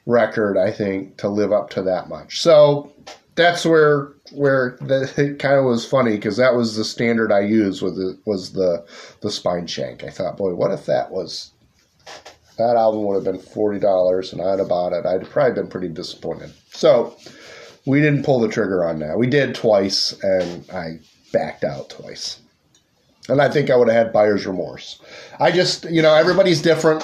record, 0.06 0.58
I 0.58 0.72
think, 0.72 1.18
to 1.18 1.30
live 1.30 1.52
up 1.52 1.70
to 1.72 1.84
that 1.84 2.10
much. 2.10 2.42
So 2.42 2.92
that's 3.36 3.66
where 3.66 4.14
where 4.32 4.78
the, 4.82 5.12
it 5.18 5.40
kind 5.40 5.56
of 5.56 5.66
was 5.66 5.86
funny 5.86 6.16
because 6.16 6.38
that 6.38 6.56
was 6.56 6.76
the 6.76 6.86
standard 6.86 7.32
I 7.32 7.42
used 7.42 7.82
with 7.82 7.98
was 8.26 8.54
the 8.54 8.86
the 9.22 9.30
Spineshank. 9.30 10.04
I 10.04 10.10
thought, 10.10 10.38
boy, 10.38 10.54
what 10.54 10.72
if 10.72 10.86
that 10.86 11.12
was 11.12 11.52
that 12.62 12.78
album 12.78 13.04
would 13.04 13.16
have 13.16 13.24
been 13.24 13.40
forty 13.42 13.80
dollars 13.80 14.34
and 14.34 14.42
I'd 14.42 14.60
have 14.60 14.70
bought 14.70 14.94
it. 14.94 15.06
I'd 15.06 15.30
probably 15.30 15.54
been 15.54 15.70
pretty 15.70 15.90
disappointed. 15.90 16.54
So 16.72 17.16
we 17.86 18.00
didn't 18.00 18.24
pull 18.24 18.40
the 18.40 18.48
trigger 18.48 18.86
on 18.86 19.00
that. 19.00 19.18
We 19.18 19.28
did 19.28 19.56
twice, 19.56 20.18
and 20.22 20.70
I 20.72 21.00
backed 21.34 21.64
out 21.64 21.90
twice. 21.90 22.40
And 23.30 23.42
I 23.42 23.50
think 23.50 23.70
I 23.70 23.76
would 23.76 23.88
have 23.88 24.06
had 24.06 24.14
buyer's 24.14 24.46
remorse. 24.46 25.00
I 25.40 25.52
just, 25.52 25.86
you 25.90 26.02
know, 26.02 26.14
everybody's 26.14 26.62
different 26.62 27.04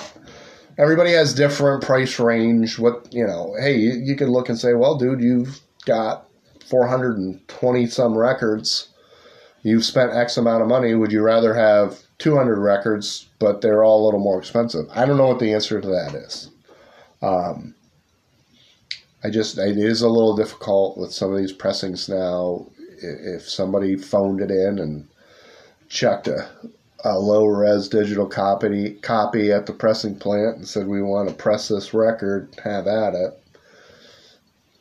everybody 0.77 1.11
has 1.11 1.33
different 1.33 1.83
price 1.83 2.19
range. 2.19 2.79
What 2.79 3.07
you 3.11 3.25
know, 3.25 3.55
hey, 3.59 3.75
you, 3.77 3.93
you 3.93 4.15
can 4.15 4.29
look 4.29 4.49
and 4.49 4.57
say, 4.57 4.73
well, 4.73 4.97
dude, 4.97 5.21
you've 5.21 5.59
got 5.85 6.27
420 6.69 7.87
some 7.87 8.17
records. 8.17 8.89
You've 9.63 9.85
spent 9.85 10.13
X 10.13 10.37
amount 10.37 10.61
of 10.61 10.67
money. 10.67 10.93
Would 10.93 11.11
you 11.11 11.21
rather 11.21 11.53
have 11.53 12.01
200 12.19 12.57
records, 12.59 13.29
but 13.39 13.61
they're 13.61 13.83
all 13.83 14.03
a 14.03 14.05
little 14.05 14.19
more 14.19 14.39
expensive? 14.39 14.87
I 14.91 15.05
don't 15.05 15.17
know 15.17 15.27
what 15.27 15.39
the 15.39 15.53
answer 15.53 15.79
to 15.79 15.87
that 15.87 16.15
is. 16.15 16.49
Um, 17.21 17.75
I 19.23 19.29
just 19.29 19.57
it 19.57 19.77
is 19.77 20.01
a 20.01 20.09
little 20.09 20.35
difficult 20.35 20.97
with 20.97 21.11
some 21.11 21.31
of 21.31 21.37
these 21.37 21.51
pressings 21.51 22.07
now. 22.07 22.67
If 22.99 23.47
somebody 23.47 23.95
phoned 23.95 24.41
it 24.41 24.51
in 24.51 24.79
and 24.79 25.07
checked 25.89 26.27
a 26.27 26.49
a 27.03 27.17
low 27.19 27.45
res 27.45 27.87
digital 27.87 28.25
copy 28.25 28.93
copy 28.95 29.51
at 29.51 29.65
the 29.65 29.73
pressing 29.73 30.17
plant 30.17 30.57
and 30.57 30.67
said 30.67 30.87
we 30.87 31.01
want 31.01 31.29
to 31.29 31.35
press 31.35 31.67
this 31.67 31.93
record, 31.93 32.49
have 32.63 32.87
at 32.87 33.13
it. 33.13 33.39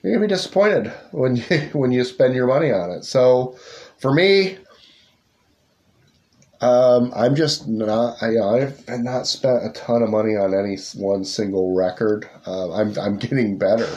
You're 0.02 0.14
gonna 0.14 0.26
be 0.26 0.34
disappointed 0.34 0.92
when 1.12 1.36
you 1.50 1.58
when 1.72 1.92
you 1.92 2.04
spend 2.04 2.34
your 2.34 2.46
money 2.46 2.70
on 2.70 2.90
it. 2.90 3.04
So 3.04 3.56
for 3.98 4.12
me, 4.12 4.58
Um, 6.60 7.12
I'm 7.14 7.34
just 7.34 7.68
not. 7.68 8.22
I, 8.22 8.38
I've 8.38 8.88
not 8.88 9.26
spent 9.26 9.66
a 9.66 9.70
ton 9.70 10.02
of 10.02 10.10
money 10.10 10.36
on 10.36 10.54
any 10.54 10.78
one 10.94 11.24
single 11.24 11.74
record. 11.74 12.28
Uh, 12.46 12.72
I'm 12.72 12.98
I'm 12.98 13.18
getting 13.18 13.58
better. 13.58 13.88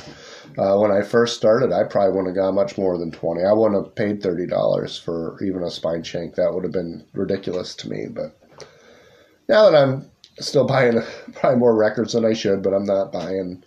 Uh, 0.58 0.78
when 0.78 0.92
I 0.92 1.02
first 1.04 1.38
started, 1.38 1.72
I 1.72 1.84
probably 1.86 2.12
wouldn't 2.12 2.36
have 2.36 2.44
got 2.44 2.54
much 2.54 2.78
more 2.78 2.98
than 2.98 3.12
twenty. 3.12 3.44
I 3.44 3.54
wouldn't 3.54 3.82
have 3.82 3.96
paid 3.96 4.22
thirty 4.22 4.46
dollars 4.46 4.98
for 4.98 5.42
even 5.42 5.64
a 5.64 5.68
Spineshank. 5.68 6.36
That 6.36 6.54
would 6.54 6.64
have 6.64 6.74
been 6.74 7.06
ridiculous 7.14 7.76
to 7.76 7.90
me. 7.90 8.08
But 8.10 8.36
now 9.48 9.70
that 9.70 9.82
I'm 9.82 10.12
still 10.40 10.66
buying 10.66 11.02
probably 11.34 11.60
more 11.60 11.76
records 11.76 12.14
than 12.14 12.26
I 12.26 12.34
should, 12.34 12.62
but 12.62 12.74
I'm 12.74 12.86
not 12.86 13.14
buying 13.14 13.64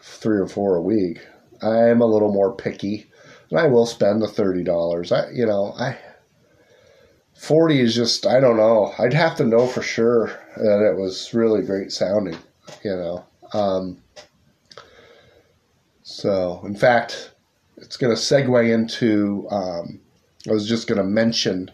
three 0.00 0.38
or 0.38 0.46
four 0.46 0.76
a 0.76 0.82
week. 0.82 1.26
I 1.60 1.88
am 1.88 2.00
a 2.00 2.06
little 2.06 2.32
more 2.32 2.54
picky, 2.54 3.10
and 3.50 3.58
I 3.58 3.66
will 3.66 3.86
spend 3.86 4.22
the 4.22 4.28
thirty 4.28 4.62
dollars. 4.62 5.10
I, 5.10 5.28
you 5.30 5.44
know, 5.44 5.74
I 5.76 5.98
forty 7.40 7.80
is 7.80 7.94
just 7.94 8.26
I 8.26 8.38
don't 8.38 8.58
know. 8.58 8.92
I'd 8.98 9.14
have 9.14 9.36
to 9.36 9.44
know 9.44 9.66
for 9.66 9.82
sure 9.82 10.26
that 10.56 10.86
it 10.86 11.00
was 11.00 11.32
really 11.32 11.62
great 11.62 11.90
sounding. 11.90 12.36
You 12.84 12.96
know, 12.96 13.24
um, 13.54 13.98
so 16.02 16.60
in 16.64 16.76
fact, 16.76 17.32
it's 17.78 17.96
going 17.96 18.14
to 18.14 18.20
segue 18.20 18.72
into. 18.72 19.48
Um, 19.50 20.00
I 20.48 20.52
was 20.52 20.68
just 20.68 20.86
going 20.86 20.98
to 20.98 21.04
mention 21.04 21.70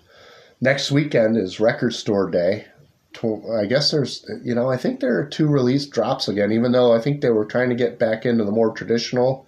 next 0.60 0.90
weekend 0.90 1.36
is 1.36 1.60
Record 1.60 1.94
Store 1.94 2.30
Day. 2.30 2.66
I 3.58 3.64
guess 3.64 3.90
there's, 3.90 4.28
you 4.42 4.54
know, 4.54 4.68
I 4.70 4.76
think 4.76 5.00
there 5.00 5.18
are 5.18 5.24
two 5.24 5.46
release 5.46 5.86
drops 5.86 6.28
again, 6.28 6.52
even 6.52 6.72
though 6.72 6.92
I 6.94 7.00
think 7.00 7.22
they 7.22 7.30
were 7.30 7.46
trying 7.46 7.70
to 7.70 7.74
get 7.74 7.98
back 7.98 8.26
into 8.26 8.44
the 8.44 8.50
more 8.50 8.72
traditional 8.72 9.46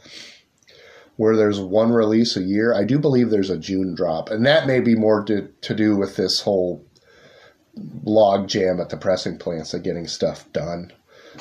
where 1.19 1.37
there's 1.37 1.59
one 1.59 1.91
release 1.91 2.37
a 2.37 2.43
year. 2.43 2.73
I 2.73 2.85
do 2.85 2.97
believe 2.97 3.31
there's 3.31 3.51
a 3.51 3.59
June 3.59 3.97
drop, 3.97 4.31
and 4.31 4.47
that 4.47 4.69
may 4.69 4.79
be 4.79 4.95
more 4.95 5.25
to, 5.25 5.49
to 5.49 5.75
do 5.75 5.97
with 5.97 6.15
this 6.15 6.43
whole 6.43 6.87
log 8.05 8.49
jam 8.49 8.81
at 8.81 8.89
the 8.89 8.97
pressing 8.97 9.37
plants 9.37 9.75
of 9.75 9.83
getting 9.83 10.07
stuff 10.07 10.51
done. 10.53 10.93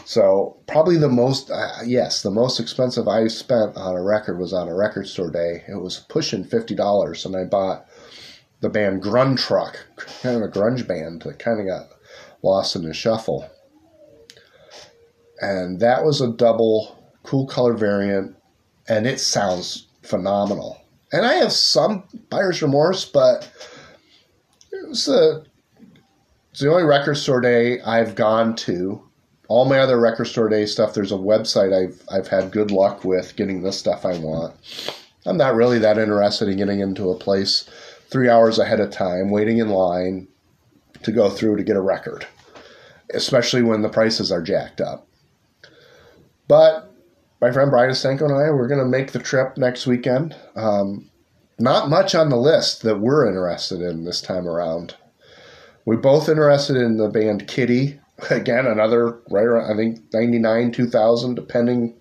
So 0.03 0.57
probably 0.67 0.97
the 0.97 1.09
most, 1.09 1.51
uh, 1.51 1.83
yes, 1.85 2.23
the 2.23 2.31
most 2.31 2.59
expensive 2.59 3.07
I 3.07 3.27
spent 3.27 3.77
on 3.77 3.95
a 3.95 4.03
record 4.03 4.39
was 4.39 4.51
on 4.51 4.67
a 4.67 4.75
record 4.75 5.07
store 5.07 5.29
day. 5.29 5.63
It 5.67 5.79
was 5.79 6.05
pushing 6.09 6.43
fifty 6.43 6.73
dollars, 6.73 7.23
and 7.23 7.35
I 7.35 7.43
bought 7.43 7.87
the 8.61 8.69
band 8.69 9.03
Gruntruck, 9.03 9.75
kind 10.23 10.37
of 10.37 10.41
a 10.41 10.51
grunge 10.51 10.87
band 10.87 11.21
that 11.21 11.37
kind 11.37 11.59
of 11.59 11.67
got 11.67 11.89
lost 12.41 12.75
in 12.75 12.81
the 12.81 12.95
shuffle. 12.95 13.47
And 15.39 15.79
that 15.81 16.03
was 16.03 16.19
a 16.19 16.31
double 16.31 16.97
cool 17.21 17.45
color 17.45 17.73
variant, 17.73 18.36
and 18.87 19.07
it 19.07 19.19
sounds 19.19 19.87
phenomenal. 20.03 20.81
And 21.11 21.25
I 21.25 21.33
have 21.35 21.51
some 21.51 22.03
buyer's 22.29 22.61
remorse, 22.61 23.05
but 23.05 23.49
it 24.71 24.87
was 24.87 25.07
it's 26.51 26.63
the 26.63 26.71
only 26.71 26.83
record 26.83 27.15
store 27.15 27.41
day 27.41 27.79
I've 27.81 28.15
gone 28.15 28.55
to. 28.55 29.03
All 29.47 29.65
my 29.65 29.79
other 29.79 29.99
record 29.99 30.25
store 30.25 30.49
day 30.49 30.65
stuff, 30.65 30.93
there's 30.93 31.11
a 31.11 31.15
website 31.15 31.71
I've 31.71 32.01
I've 32.11 32.27
had 32.27 32.51
good 32.51 32.71
luck 32.71 33.05
with 33.05 33.35
getting 33.35 33.61
the 33.61 33.71
stuff 33.71 34.05
I 34.05 34.17
want. 34.17 34.55
I'm 35.25 35.37
not 35.37 35.55
really 35.55 35.79
that 35.79 35.97
interested 35.97 36.47
in 36.49 36.57
getting 36.57 36.79
into 36.79 37.11
a 37.11 37.15
place 37.15 37.69
three 38.09 38.29
hours 38.29 38.59
ahead 38.59 38.79
of 38.79 38.91
time, 38.91 39.29
waiting 39.29 39.59
in 39.59 39.69
line, 39.69 40.27
to 41.03 41.11
go 41.11 41.29
through 41.29 41.57
to 41.57 41.63
get 41.63 41.75
a 41.75 41.81
record, 41.81 42.25
especially 43.13 43.61
when 43.61 43.81
the 43.81 43.89
prices 43.89 44.31
are 44.31 44.41
jacked 44.41 44.81
up. 44.81 45.07
But 46.47 46.91
my 47.41 47.51
friend 47.51 47.69
Brian 47.69 47.91
Stenko 47.91 48.23
and 48.23 48.33
I, 48.33 48.49
we're 48.51 48.67
going 48.67 48.79
to 48.79 48.85
make 48.85 49.11
the 49.11 49.19
trip 49.19 49.57
next 49.57 49.85
weekend. 49.85 50.35
Um, 50.55 51.09
not 51.59 51.89
much 51.89 52.15
on 52.15 52.29
the 52.29 52.37
list 52.37 52.83
that 52.83 52.99
we're 52.99 53.27
interested 53.27 53.81
in 53.81 54.05
this 54.05 54.21
time 54.21 54.47
around. 54.47 54.95
We're 55.85 55.97
both 55.97 56.29
interested 56.29 56.75
in 56.75 56.97
the 56.97 57.09
band 57.09 57.47
Kittie. 57.47 57.99
Again, 58.29 58.65
another 58.65 59.19
right 59.29 59.45
around, 59.45 59.71
I 59.71 59.75
think, 59.75 60.01
99, 60.13 60.71
2000, 60.71 61.35
depending. 61.35 61.95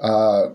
Uh, 0.00 0.50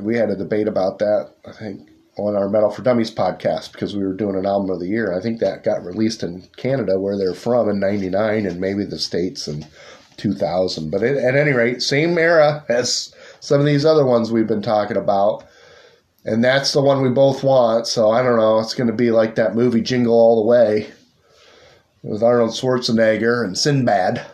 we 0.00 0.16
had 0.16 0.30
a 0.30 0.36
debate 0.36 0.68
about 0.68 0.98
that, 0.98 1.34
I 1.46 1.52
think, 1.52 1.88
on 2.18 2.36
our 2.36 2.48
Metal 2.48 2.70
for 2.70 2.82
Dummies 2.82 3.10
podcast 3.10 3.72
because 3.72 3.96
we 3.96 4.04
were 4.04 4.12
doing 4.12 4.36
an 4.36 4.46
album 4.46 4.70
of 4.70 4.80
the 4.80 4.88
year. 4.88 5.16
I 5.16 5.20
think 5.20 5.40
that 5.40 5.64
got 5.64 5.84
released 5.84 6.22
in 6.22 6.48
Canada, 6.56 7.00
where 7.00 7.16
they're 7.16 7.34
from, 7.34 7.68
in 7.68 7.80
'99, 7.80 8.46
and 8.46 8.60
maybe 8.60 8.84
the 8.84 8.98
states 8.98 9.48
in 9.48 9.66
2000. 10.16 10.90
But 10.90 11.02
it, 11.02 11.16
at 11.16 11.34
any 11.34 11.52
rate, 11.52 11.82
same 11.82 12.18
era 12.18 12.64
as 12.68 13.14
some 13.40 13.60
of 13.60 13.66
these 13.66 13.84
other 13.84 14.04
ones 14.04 14.30
we've 14.30 14.46
been 14.46 14.62
talking 14.62 14.96
about, 14.96 15.44
and 16.24 16.42
that's 16.42 16.72
the 16.72 16.82
one 16.82 17.02
we 17.02 17.08
both 17.08 17.42
want. 17.42 17.86
So 17.86 18.10
I 18.10 18.22
don't 18.22 18.38
know. 18.38 18.60
It's 18.60 18.74
going 18.74 18.88
to 18.88 18.92
be 18.92 19.10
like 19.10 19.34
that 19.34 19.54
movie 19.54 19.80
Jingle 19.80 20.14
All 20.14 20.42
the 20.42 20.48
Way 20.48 20.92
with 22.02 22.22
Arnold 22.22 22.50
Schwarzenegger 22.50 23.44
and 23.44 23.56
Sinbad. 23.56 24.24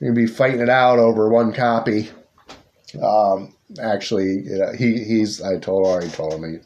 You're 0.00 0.12
going 0.12 0.26
to 0.26 0.32
be 0.32 0.36
fighting 0.36 0.60
it 0.60 0.70
out 0.70 0.98
over 0.98 1.28
one 1.28 1.52
copy. 1.52 2.10
Um, 3.02 3.54
actually, 3.82 4.44
he 4.78 5.04
he's 5.04 5.42
I 5.42 5.58
told 5.58 5.86
already 5.86 6.08
told 6.08 6.34
him 6.34 6.44
he 6.44 6.58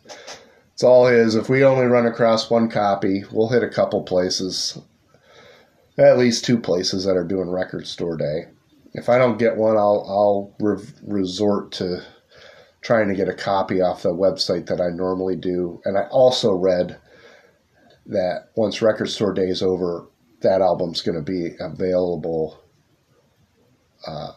it's 0.82 0.88
all 0.88 1.06
his. 1.06 1.36
If 1.36 1.48
we 1.48 1.64
only 1.64 1.86
run 1.86 2.06
across 2.06 2.50
one 2.50 2.68
copy, 2.68 3.24
we'll 3.30 3.48
hit 3.48 3.62
a 3.62 3.68
couple 3.68 4.02
places, 4.02 4.78
at 5.98 6.18
least 6.18 6.44
two 6.44 6.58
places 6.58 7.04
that 7.04 7.16
are 7.16 7.24
doing 7.24 7.50
record 7.50 7.86
store 7.86 8.16
day. 8.16 8.46
If 8.94 9.08
I 9.08 9.18
don't 9.18 9.38
get 9.38 9.56
one, 9.56 9.76
I'll 9.76 10.04
I'll 10.08 10.54
re- 10.60 10.84
resort 11.02 11.72
to 11.72 12.02
trying 12.82 13.08
to 13.08 13.14
get 13.14 13.28
a 13.28 13.34
copy 13.34 13.80
off 13.80 14.02
the 14.02 14.10
website 14.10 14.66
that 14.66 14.80
I 14.80 14.88
normally 14.88 15.36
do. 15.36 15.80
And 15.84 15.96
I 15.96 16.02
also 16.10 16.52
read 16.52 16.98
that 18.06 18.48
once 18.56 18.82
record 18.82 19.08
store 19.08 19.32
day 19.32 19.46
is 19.46 19.62
over, 19.62 20.08
that 20.40 20.60
album's 20.60 21.02
going 21.02 21.16
to 21.16 21.22
be 21.22 21.54
available 21.60 22.60
uh, 24.06 24.32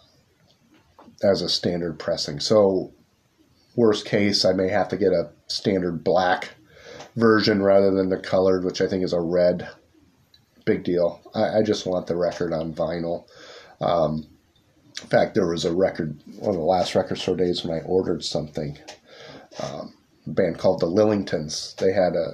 as 1.24 1.42
a 1.42 1.50
standard 1.50 1.98
pressing. 1.98 2.40
So 2.40 2.94
worst 3.76 4.06
case, 4.06 4.46
I 4.46 4.54
may 4.54 4.70
have 4.70 4.88
to 4.90 4.98
get 4.98 5.12
a 5.12 5.32
standard 5.48 6.04
black 6.04 6.52
version 7.16 7.64
rather 7.64 7.92
than 7.92 8.10
the 8.10 8.20
colored, 8.20 8.64
which 8.64 8.82
I 8.82 8.88
think 8.88 9.04
is 9.04 9.14
a 9.14 9.20
red. 9.20 9.68
Big 10.66 10.84
deal. 10.84 11.22
I, 11.34 11.60
I 11.60 11.64
just 11.64 11.86
want 11.86 12.08
the 12.08 12.16
record 12.16 12.52
on 12.52 12.74
vinyl. 12.74 13.28
Um, 13.82 14.28
in 15.02 15.08
fact, 15.08 15.36
there 15.36 15.48
was 15.48 15.66
a 15.66 15.74
record, 15.74 16.20
one 16.40 16.56
of 16.56 16.60
the 16.60 16.66
last 16.66 16.96
record 16.96 17.18
store 17.18 17.36
days 17.36 17.64
when 17.64 17.78
I 17.78 17.82
ordered 17.84 18.24
something. 18.24 18.78
Um, 19.62 19.94
band 20.26 20.58
called 20.58 20.80
the 20.80 20.88
Lillingtons. 20.88 21.76
They 21.76 21.92
had 21.92 22.16
a, 22.16 22.32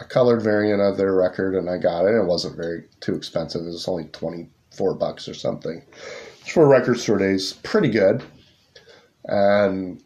a 0.00 0.04
colored 0.04 0.42
variant 0.42 0.82
of 0.82 0.96
their 0.96 1.14
record, 1.14 1.54
and 1.54 1.70
I 1.70 1.78
got 1.78 2.04
it. 2.04 2.14
It 2.14 2.26
wasn't 2.26 2.56
very 2.56 2.84
too 3.00 3.14
expensive. 3.14 3.62
It 3.62 3.66
was 3.66 3.88
only 3.88 4.04
twenty 4.04 4.50
four 4.76 4.94
bucks 4.94 5.28
or 5.28 5.34
something. 5.34 5.82
For 6.52 6.68
record 6.68 6.98
store 6.98 7.18
days, 7.18 7.54
pretty 7.62 7.90
good. 7.90 8.22
And 9.24 10.02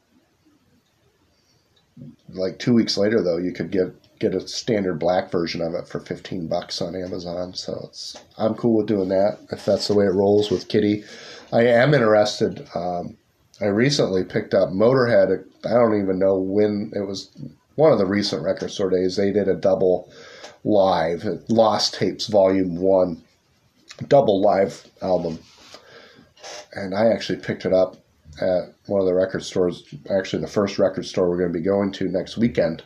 like 2.28 2.58
two 2.58 2.74
weeks 2.74 2.96
later, 2.96 3.22
though, 3.22 3.38
you 3.38 3.52
could 3.52 3.70
get 3.70 3.94
get 4.24 4.34
a 4.34 4.48
standard 4.48 4.98
black 4.98 5.30
version 5.30 5.60
of 5.60 5.74
it 5.74 5.86
for 5.86 6.00
fifteen 6.00 6.48
bucks 6.48 6.80
on 6.80 6.96
Amazon. 6.96 7.54
So 7.54 7.86
it's 7.88 8.16
I'm 8.38 8.54
cool 8.54 8.76
with 8.76 8.86
doing 8.86 9.08
that 9.10 9.38
if 9.50 9.64
that's 9.64 9.88
the 9.88 9.94
way 9.94 10.06
it 10.06 10.14
rolls 10.14 10.50
with 10.50 10.68
Kittie. 10.68 11.04
I 11.52 11.62
am 11.66 11.94
interested. 11.94 12.66
Um, 12.74 13.16
I 13.60 13.66
recently 13.66 14.24
picked 14.24 14.54
up 14.54 14.70
Motorhead. 14.70 15.44
I 15.64 15.68
don't 15.68 16.00
even 16.00 16.18
know 16.18 16.36
when 16.36 16.92
it 16.94 17.06
was. 17.06 17.30
One 17.76 17.92
of 17.92 17.98
the 17.98 18.06
recent 18.06 18.44
record 18.44 18.70
store 18.70 18.90
days, 18.90 19.16
they 19.16 19.32
did 19.32 19.48
a 19.48 19.54
double 19.54 20.08
live 20.62 21.24
Lost 21.48 21.94
Tapes 21.94 22.28
Volume 22.28 22.76
One, 22.76 23.20
double 24.06 24.40
live 24.40 24.86
album, 25.02 25.40
and 26.72 26.94
I 26.94 27.08
actually 27.08 27.40
picked 27.40 27.66
it 27.66 27.72
up 27.72 27.96
at 28.40 28.72
one 28.86 29.00
of 29.00 29.06
the 29.06 29.14
record 29.14 29.44
stores, 29.44 29.84
actually 30.08 30.42
the 30.42 30.48
first 30.48 30.78
record 30.78 31.04
store 31.04 31.28
we're 31.28 31.38
going 31.38 31.52
to 31.52 31.58
be 31.58 31.64
going 31.64 31.92
to 31.92 32.08
next 32.08 32.36
weekend. 32.36 32.82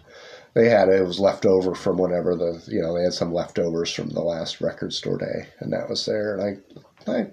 They 0.54 0.68
had 0.68 0.88
it, 0.88 1.04
was 1.04 1.20
left 1.20 1.46
over 1.46 1.74
from 1.74 1.98
whenever 1.98 2.34
the 2.34 2.62
you 2.66 2.80
know 2.80 2.94
they 2.94 3.02
had 3.04 3.12
some 3.12 3.32
leftovers 3.32 3.92
from 3.92 4.08
the 4.10 4.22
last 4.22 4.60
record 4.60 4.92
store 4.92 5.18
day, 5.18 5.48
and 5.60 5.72
that 5.72 5.88
was 5.88 6.04
there. 6.06 6.36
And 6.36 6.60
I 7.06 7.12
I 7.12 7.26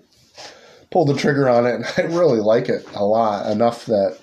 pulled 0.92 1.10
the 1.10 1.16
trigger 1.16 1.50
on 1.50 1.66
it, 1.66 1.76
and 1.76 1.86
I 1.98 2.02
really 2.16 2.40
like 2.40 2.70
it 2.70 2.86
a 2.94 3.04
lot 3.06 3.52
enough 3.52 3.86
that 3.86 4.18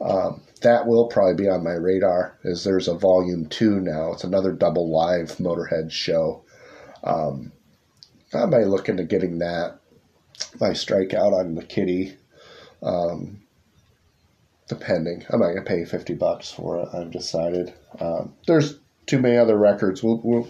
um, 0.00 0.42
that 0.62 0.86
will 0.86 1.06
probably 1.06 1.34
be 1.34 1.48
on 1.48 1.64
my 1.64 1.72
radar. 1.74 2.38
Is 2.44 2.64
there's 2.64 2.88
a 2.88 2.94
volume 2.94 3.46
two 3.46 3.80
now? 3.80 4.12
It's 4.12 4.24
another 4.24 4.52
double 4.52 4.90
live 4.90 5.36
Motorhead 5.36 5.90
show. 5.90 6.44
Um, 7.04 7.52
I 8.34 8.44
might 8.46 8.66
look 8.66 8.88
into 8.88 9.04
getting 9.04 9.38
that. 9.38 9.78
My 10.60 10.70
strikeout 10.70 11.32
on 11.32 11.54
the 11.54 11.64
Kittie. 11.64 12.16
um, 12.82 13.40
depending, 14.68 15.24
I'm 15.30 15.40
not 15.40 15.48
gonna 15.48 15.62
pay 15.62 15.84
fifty 15.84 16.14
bucks 16.14 16.50
for 16.50 16.80
it. 16.80 16.88
I've 16.92 17.10
decided. 17.10 17.72
Um, 18.00 18.34
there's 18.46 18.78
too 19.06 19.18
many 19.18 19.36
other 19.36 19.56
records. 19.56 20.02
We'll, 20.02 20.20
we'll 20.22 20.48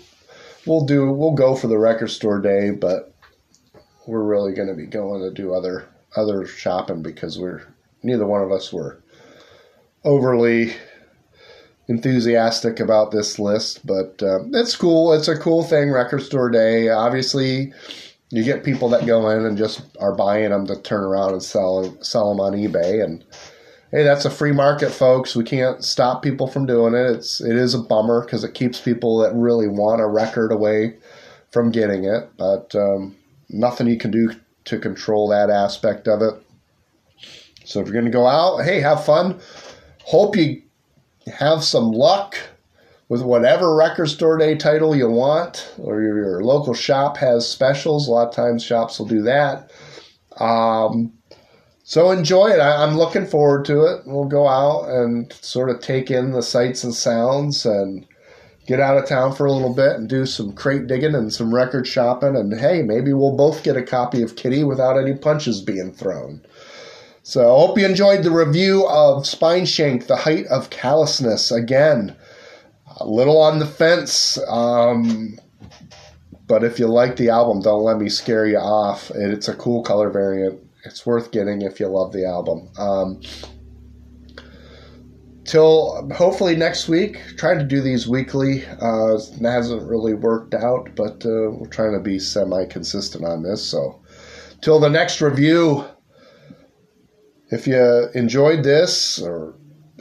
we'll 0.67 0.85
do 0.85 1.11
we'll 1.11 1.35
go 1.35 1.55
for 1.55 1.67
the 1.67 1.79
record 1.79 2.09
store 2.09 2.41
day, 2.41 2.71
but 2.71 3.15
we're 4.07 4.23
really 4.23 4.55
to 4.55 4.75
be 4.75 4.87
going 4.87 5.21
to 5.21 5.31
do 5.31 5.55
other 5.55 5.89
other 6.17 6.47
shopping 6.47 7.03
because 7.03 7.39
we're 7.39 7.63
neither 8.03 8.27
one 8.27 8.43
of 8.43 8.53
us 8.53 8.73
were 8.73 9.03
overly 10.05 10.75
enthusiastic 11.89 12.81
about 12.81 13.11
this 13.11 13.39
list, 13.39 13.87
but 13.87 14.23
uh, 14.23 14.41
it's 14.53 14.77
cool. 14.77 15.13
It's 15.13 15.29
a 15.29 15.39
cool 15.39 15.63
thing, 15.63 15.91
Record 15.91 16.23
Store 16.23 16.51
Day. 16.51 16.89
Obviously, 16.89 17.73
you 18.31 18.45
get 18.45 18.65
people 18.65 18.91
that 18.91 19.07
go 19.07 19.29
in 19.31 19.45
and 19.45 19.57
just 19.57 19.81
are 19.99 20.15
buying 20.15 20.51
them 20.51 20.67
to 20.67 20.81
turn 20.81 21.03
around 21.03 21.33
and 21.33 21.43
sell 21.43 21.97
sell 22.03 22.29
them 22.31 22.41
on 22.41 22.53
eBay, 22.53 23.03
and 23.03 23.25
hey, 23.91 24.03
that's 24.03 24.25
a 24.25 24.31
free 24.31 24.53
market, 24.53 24.91
folks. 24.91 25.35
We 25.35 25.45
can't 25.45 25.85
stop 25.85 26.23
people 26.23 26.47
from 26.47 26.67
doing 26.67 26.95
it. 26.95 27.17
It's 27.17 27.41
it 27.41 27.57
is 27.57 27.75
a 27.75 27.79
bummer 27.79 28.23
because 28.23 28.45
it 28.45 28.55
keeps 28.55 28.81
people 28.81 29.19
that 29.19 29.35
really 29.35 29.69
want 29.69 30.01
a 30.01 30.07
record 30.07 30.53
away 30.53 30.97
from 31.51 31.71
getting 31.71 32.05
it, 32.05 32.31
but 32.37 32.75
um, 32.75 33.17
nothing 33.49 33.87
you 33.87 33.99
can 33.99 34.11
do 34.11 34.31
to 34.67 34.79
control 34.79 35.29
that 35.29 35.51
aspect 35.51 36.07
of 36.07 36.21
it. 36.21 36.35
So 37.65 37.81
if 37.81 37.87
you're 37.87 37.95
going 37.95 38.05
to 38.05 38.11
go 38.11 38.27
out, 38.27 38.65
hey, 38.65 38.81
have 38.81 39.05
fun. 39.05 39.41
Hope 40.05 40.37
you 40.37 40.63
have 41.27 41.63
some 41.65 41.91
luck 41.91 42.37
with 43.09 43.23
whatever 43.23 43.75
record 43.75 44.09
store 44.09 44.37
day 44.37 44.55
title 44.55 44.95
you 44.95 45.09
want, 45.09 45.73
or 45.79 46.03
your, 46.03 46.17
your 46.17 46.45
local 46.45 46.75
shop 46.75 47.17
has 47.17 47.49
specials. 47.49 48.09
A 48.09 48.11
lot 48.11 48.29
of 48.29 48.35
times 48.35 48.63
shops 48.63 48.99
will 48.99 49.07
do 49.07 49.23
that. 49.23 49.71
Um, 50.39 51.13
so 51.89 52.11
enjoy 52.11 52.49
it. 52.49 52.61
I, 52.61 52.85
am 52.85 52.99
looking 52.99 53.27
forward 53.27 53.65
to 53.65 53.87
it. 53.87 54.03
We'll 54.05 54.27
go 54.27 54.47
out 54.47 54.91
and 54.91 55.33
sort 55.33 55.71
of 55.71 55.81
take 55.81 56.11
in 56.11 56.33
the 56.33 56.43
sights 56.43 56.85
and 56.85 56.95
sounds 56.95 57.65
and 57.65 58.07
get 58.67 58.79
out 58.79 58.99
of 58.99 59.09
town 59.09 59.35
for 59.35 59.47
a 59.47 59.53
little 59.53 59.75
bit 59.75 59.93
and 59.93 60.07
do 60.07 60.27
some 60.27 60.53
crate 60.53 60.87
digging 60.87 61.15
and 61.15 61.33
some 61.33 61.55
record 61.55 61.87
shopping. 61.87 62.37
And 62.37 62.53
hey, 62.61 62.83
maybe 62.83 63.15
we'll 63.15 63.39
both 63.39 63.63
get 63.63 63.79
a 63.79 63.83
copy 63.83 64.21
of 64.21 64.37
Kittie 64.37 64.65
without 64.65 64.99
any 64.99 65.15
punches 65.15 65.63
being 65.63 65.91
thrown. 65.91 66.45
So 67.23 67.41
I 67.41 67.59
hope 67.59 67.79
you 67.79 67.87
enjoyed 67.87 68.23
the 68.23 68.33
review 68.33 68.87
of 68.87 69.23
Spineshank, 69.23 70.09
The 70.09 70.17
Height 70.17 70.47
of 70.49 70.69
Callousness. 70.69 71.51
Again, 71.51 72.15
a 72.99 73.07
little 73.07 73.41
on 73.41 73.61
the 73.61 73.67
fence, 73.67 74.39
um, 74.47 75.39
but 76.47 76.65
if 76.65 76.79
you 76.79 76.87
like 76.87 77.17
the 77.17 77.31
album, 77.31 77.63
don't 77.63 77.83
let 77.83 77.97
me 77.97 78.11
scare 78.11 78.47
you 78.47 78.59
off. 78.59 79.11
It's 79.15 79.49
a 79.49 79.55
cool 79.55 79.83
color 79.83 80.11
variant. 80.11 80.68
It's 80.85 81.05
worth 81.05 81.33
getting 81.33 81.63
if 81.63 81.81
you 81.81 81.89
love 81.89 82.13
the 82.13 82.27
album. 82.27 82.69
Um, 82.79 83.21
till 85.45 86.09
hopefully 86.13 86.55
next 86.55 86.89
week. 86.89 87.21
Trying 87.37 87.59
to 87.59 87.65
do 87.65 87.81
these 87.81 88.07
weekly. 88.07 88.65
Uh, 88.67 89.19
hasn't 89.43 89.89
really 89.89 90.15
worked 90.15 90.55
out, 90.55 90.91
but 90.95 91.25
uh, 91.25 91.51
we're 91.51 91.69
trying 91.69 91.95
to 91.95 92.01
be 92.01 92.19
semi 92.19 92.65
consistent 92.67 93.25
on 93.25 93.43
this. 93.43 93.65
So, 93.65 94.01
till 94.61 94.79
the 94.79 94.91
next 94.91 95.21
review. 95.21 95.85
If 97.51 97.67
you 97.67 98.11
enjoyed 98.15 98.63
this 98.63 99.19
or 99.23 99.55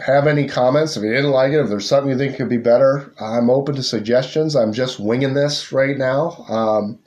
have 0.06 0.28
any 0.28 0.48
comments, 0.48 0.98
if 0.98 1.04
you 1.04 1.14
didn't 1.14 1.32
like 1.32 1.54
it, 1.54 1.62
if 1.62 1.70
there's 1.70 1.88
something 1.88 2.12
you 2.12 2.18
think 2.18 2.36
could 2.36 2.50
be 2.50 2.58
better, 2.58 3.14
I'm 3.22 3.50
open 3.50 3.76
to 3.76 3.84
suggestions. 3.84 4.54
I'm 4.54 4.74
just 4.74 5.00
winging 5.00 5.34
this 5.34 5.72
right 5.72 5.98
now. 5.98 6.32
Um, 6.50 7.00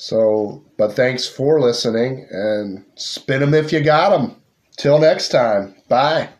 so, 0.00 0.64
but 0.78 0.94
thanks 0.94 1.28
for 1.28 1.60
listening 1.60 2.26
and 2.30 2.86
spin 2.94 3.40
them 3.40 3.52
if 3.52 3.70
you 3.70 3.82
got 3.82 4.10
them. 4.10 4.36
Till 4.78 4.98
next 4.98 5.28
time. 5.28 5.74
Bye. 5.90 6.30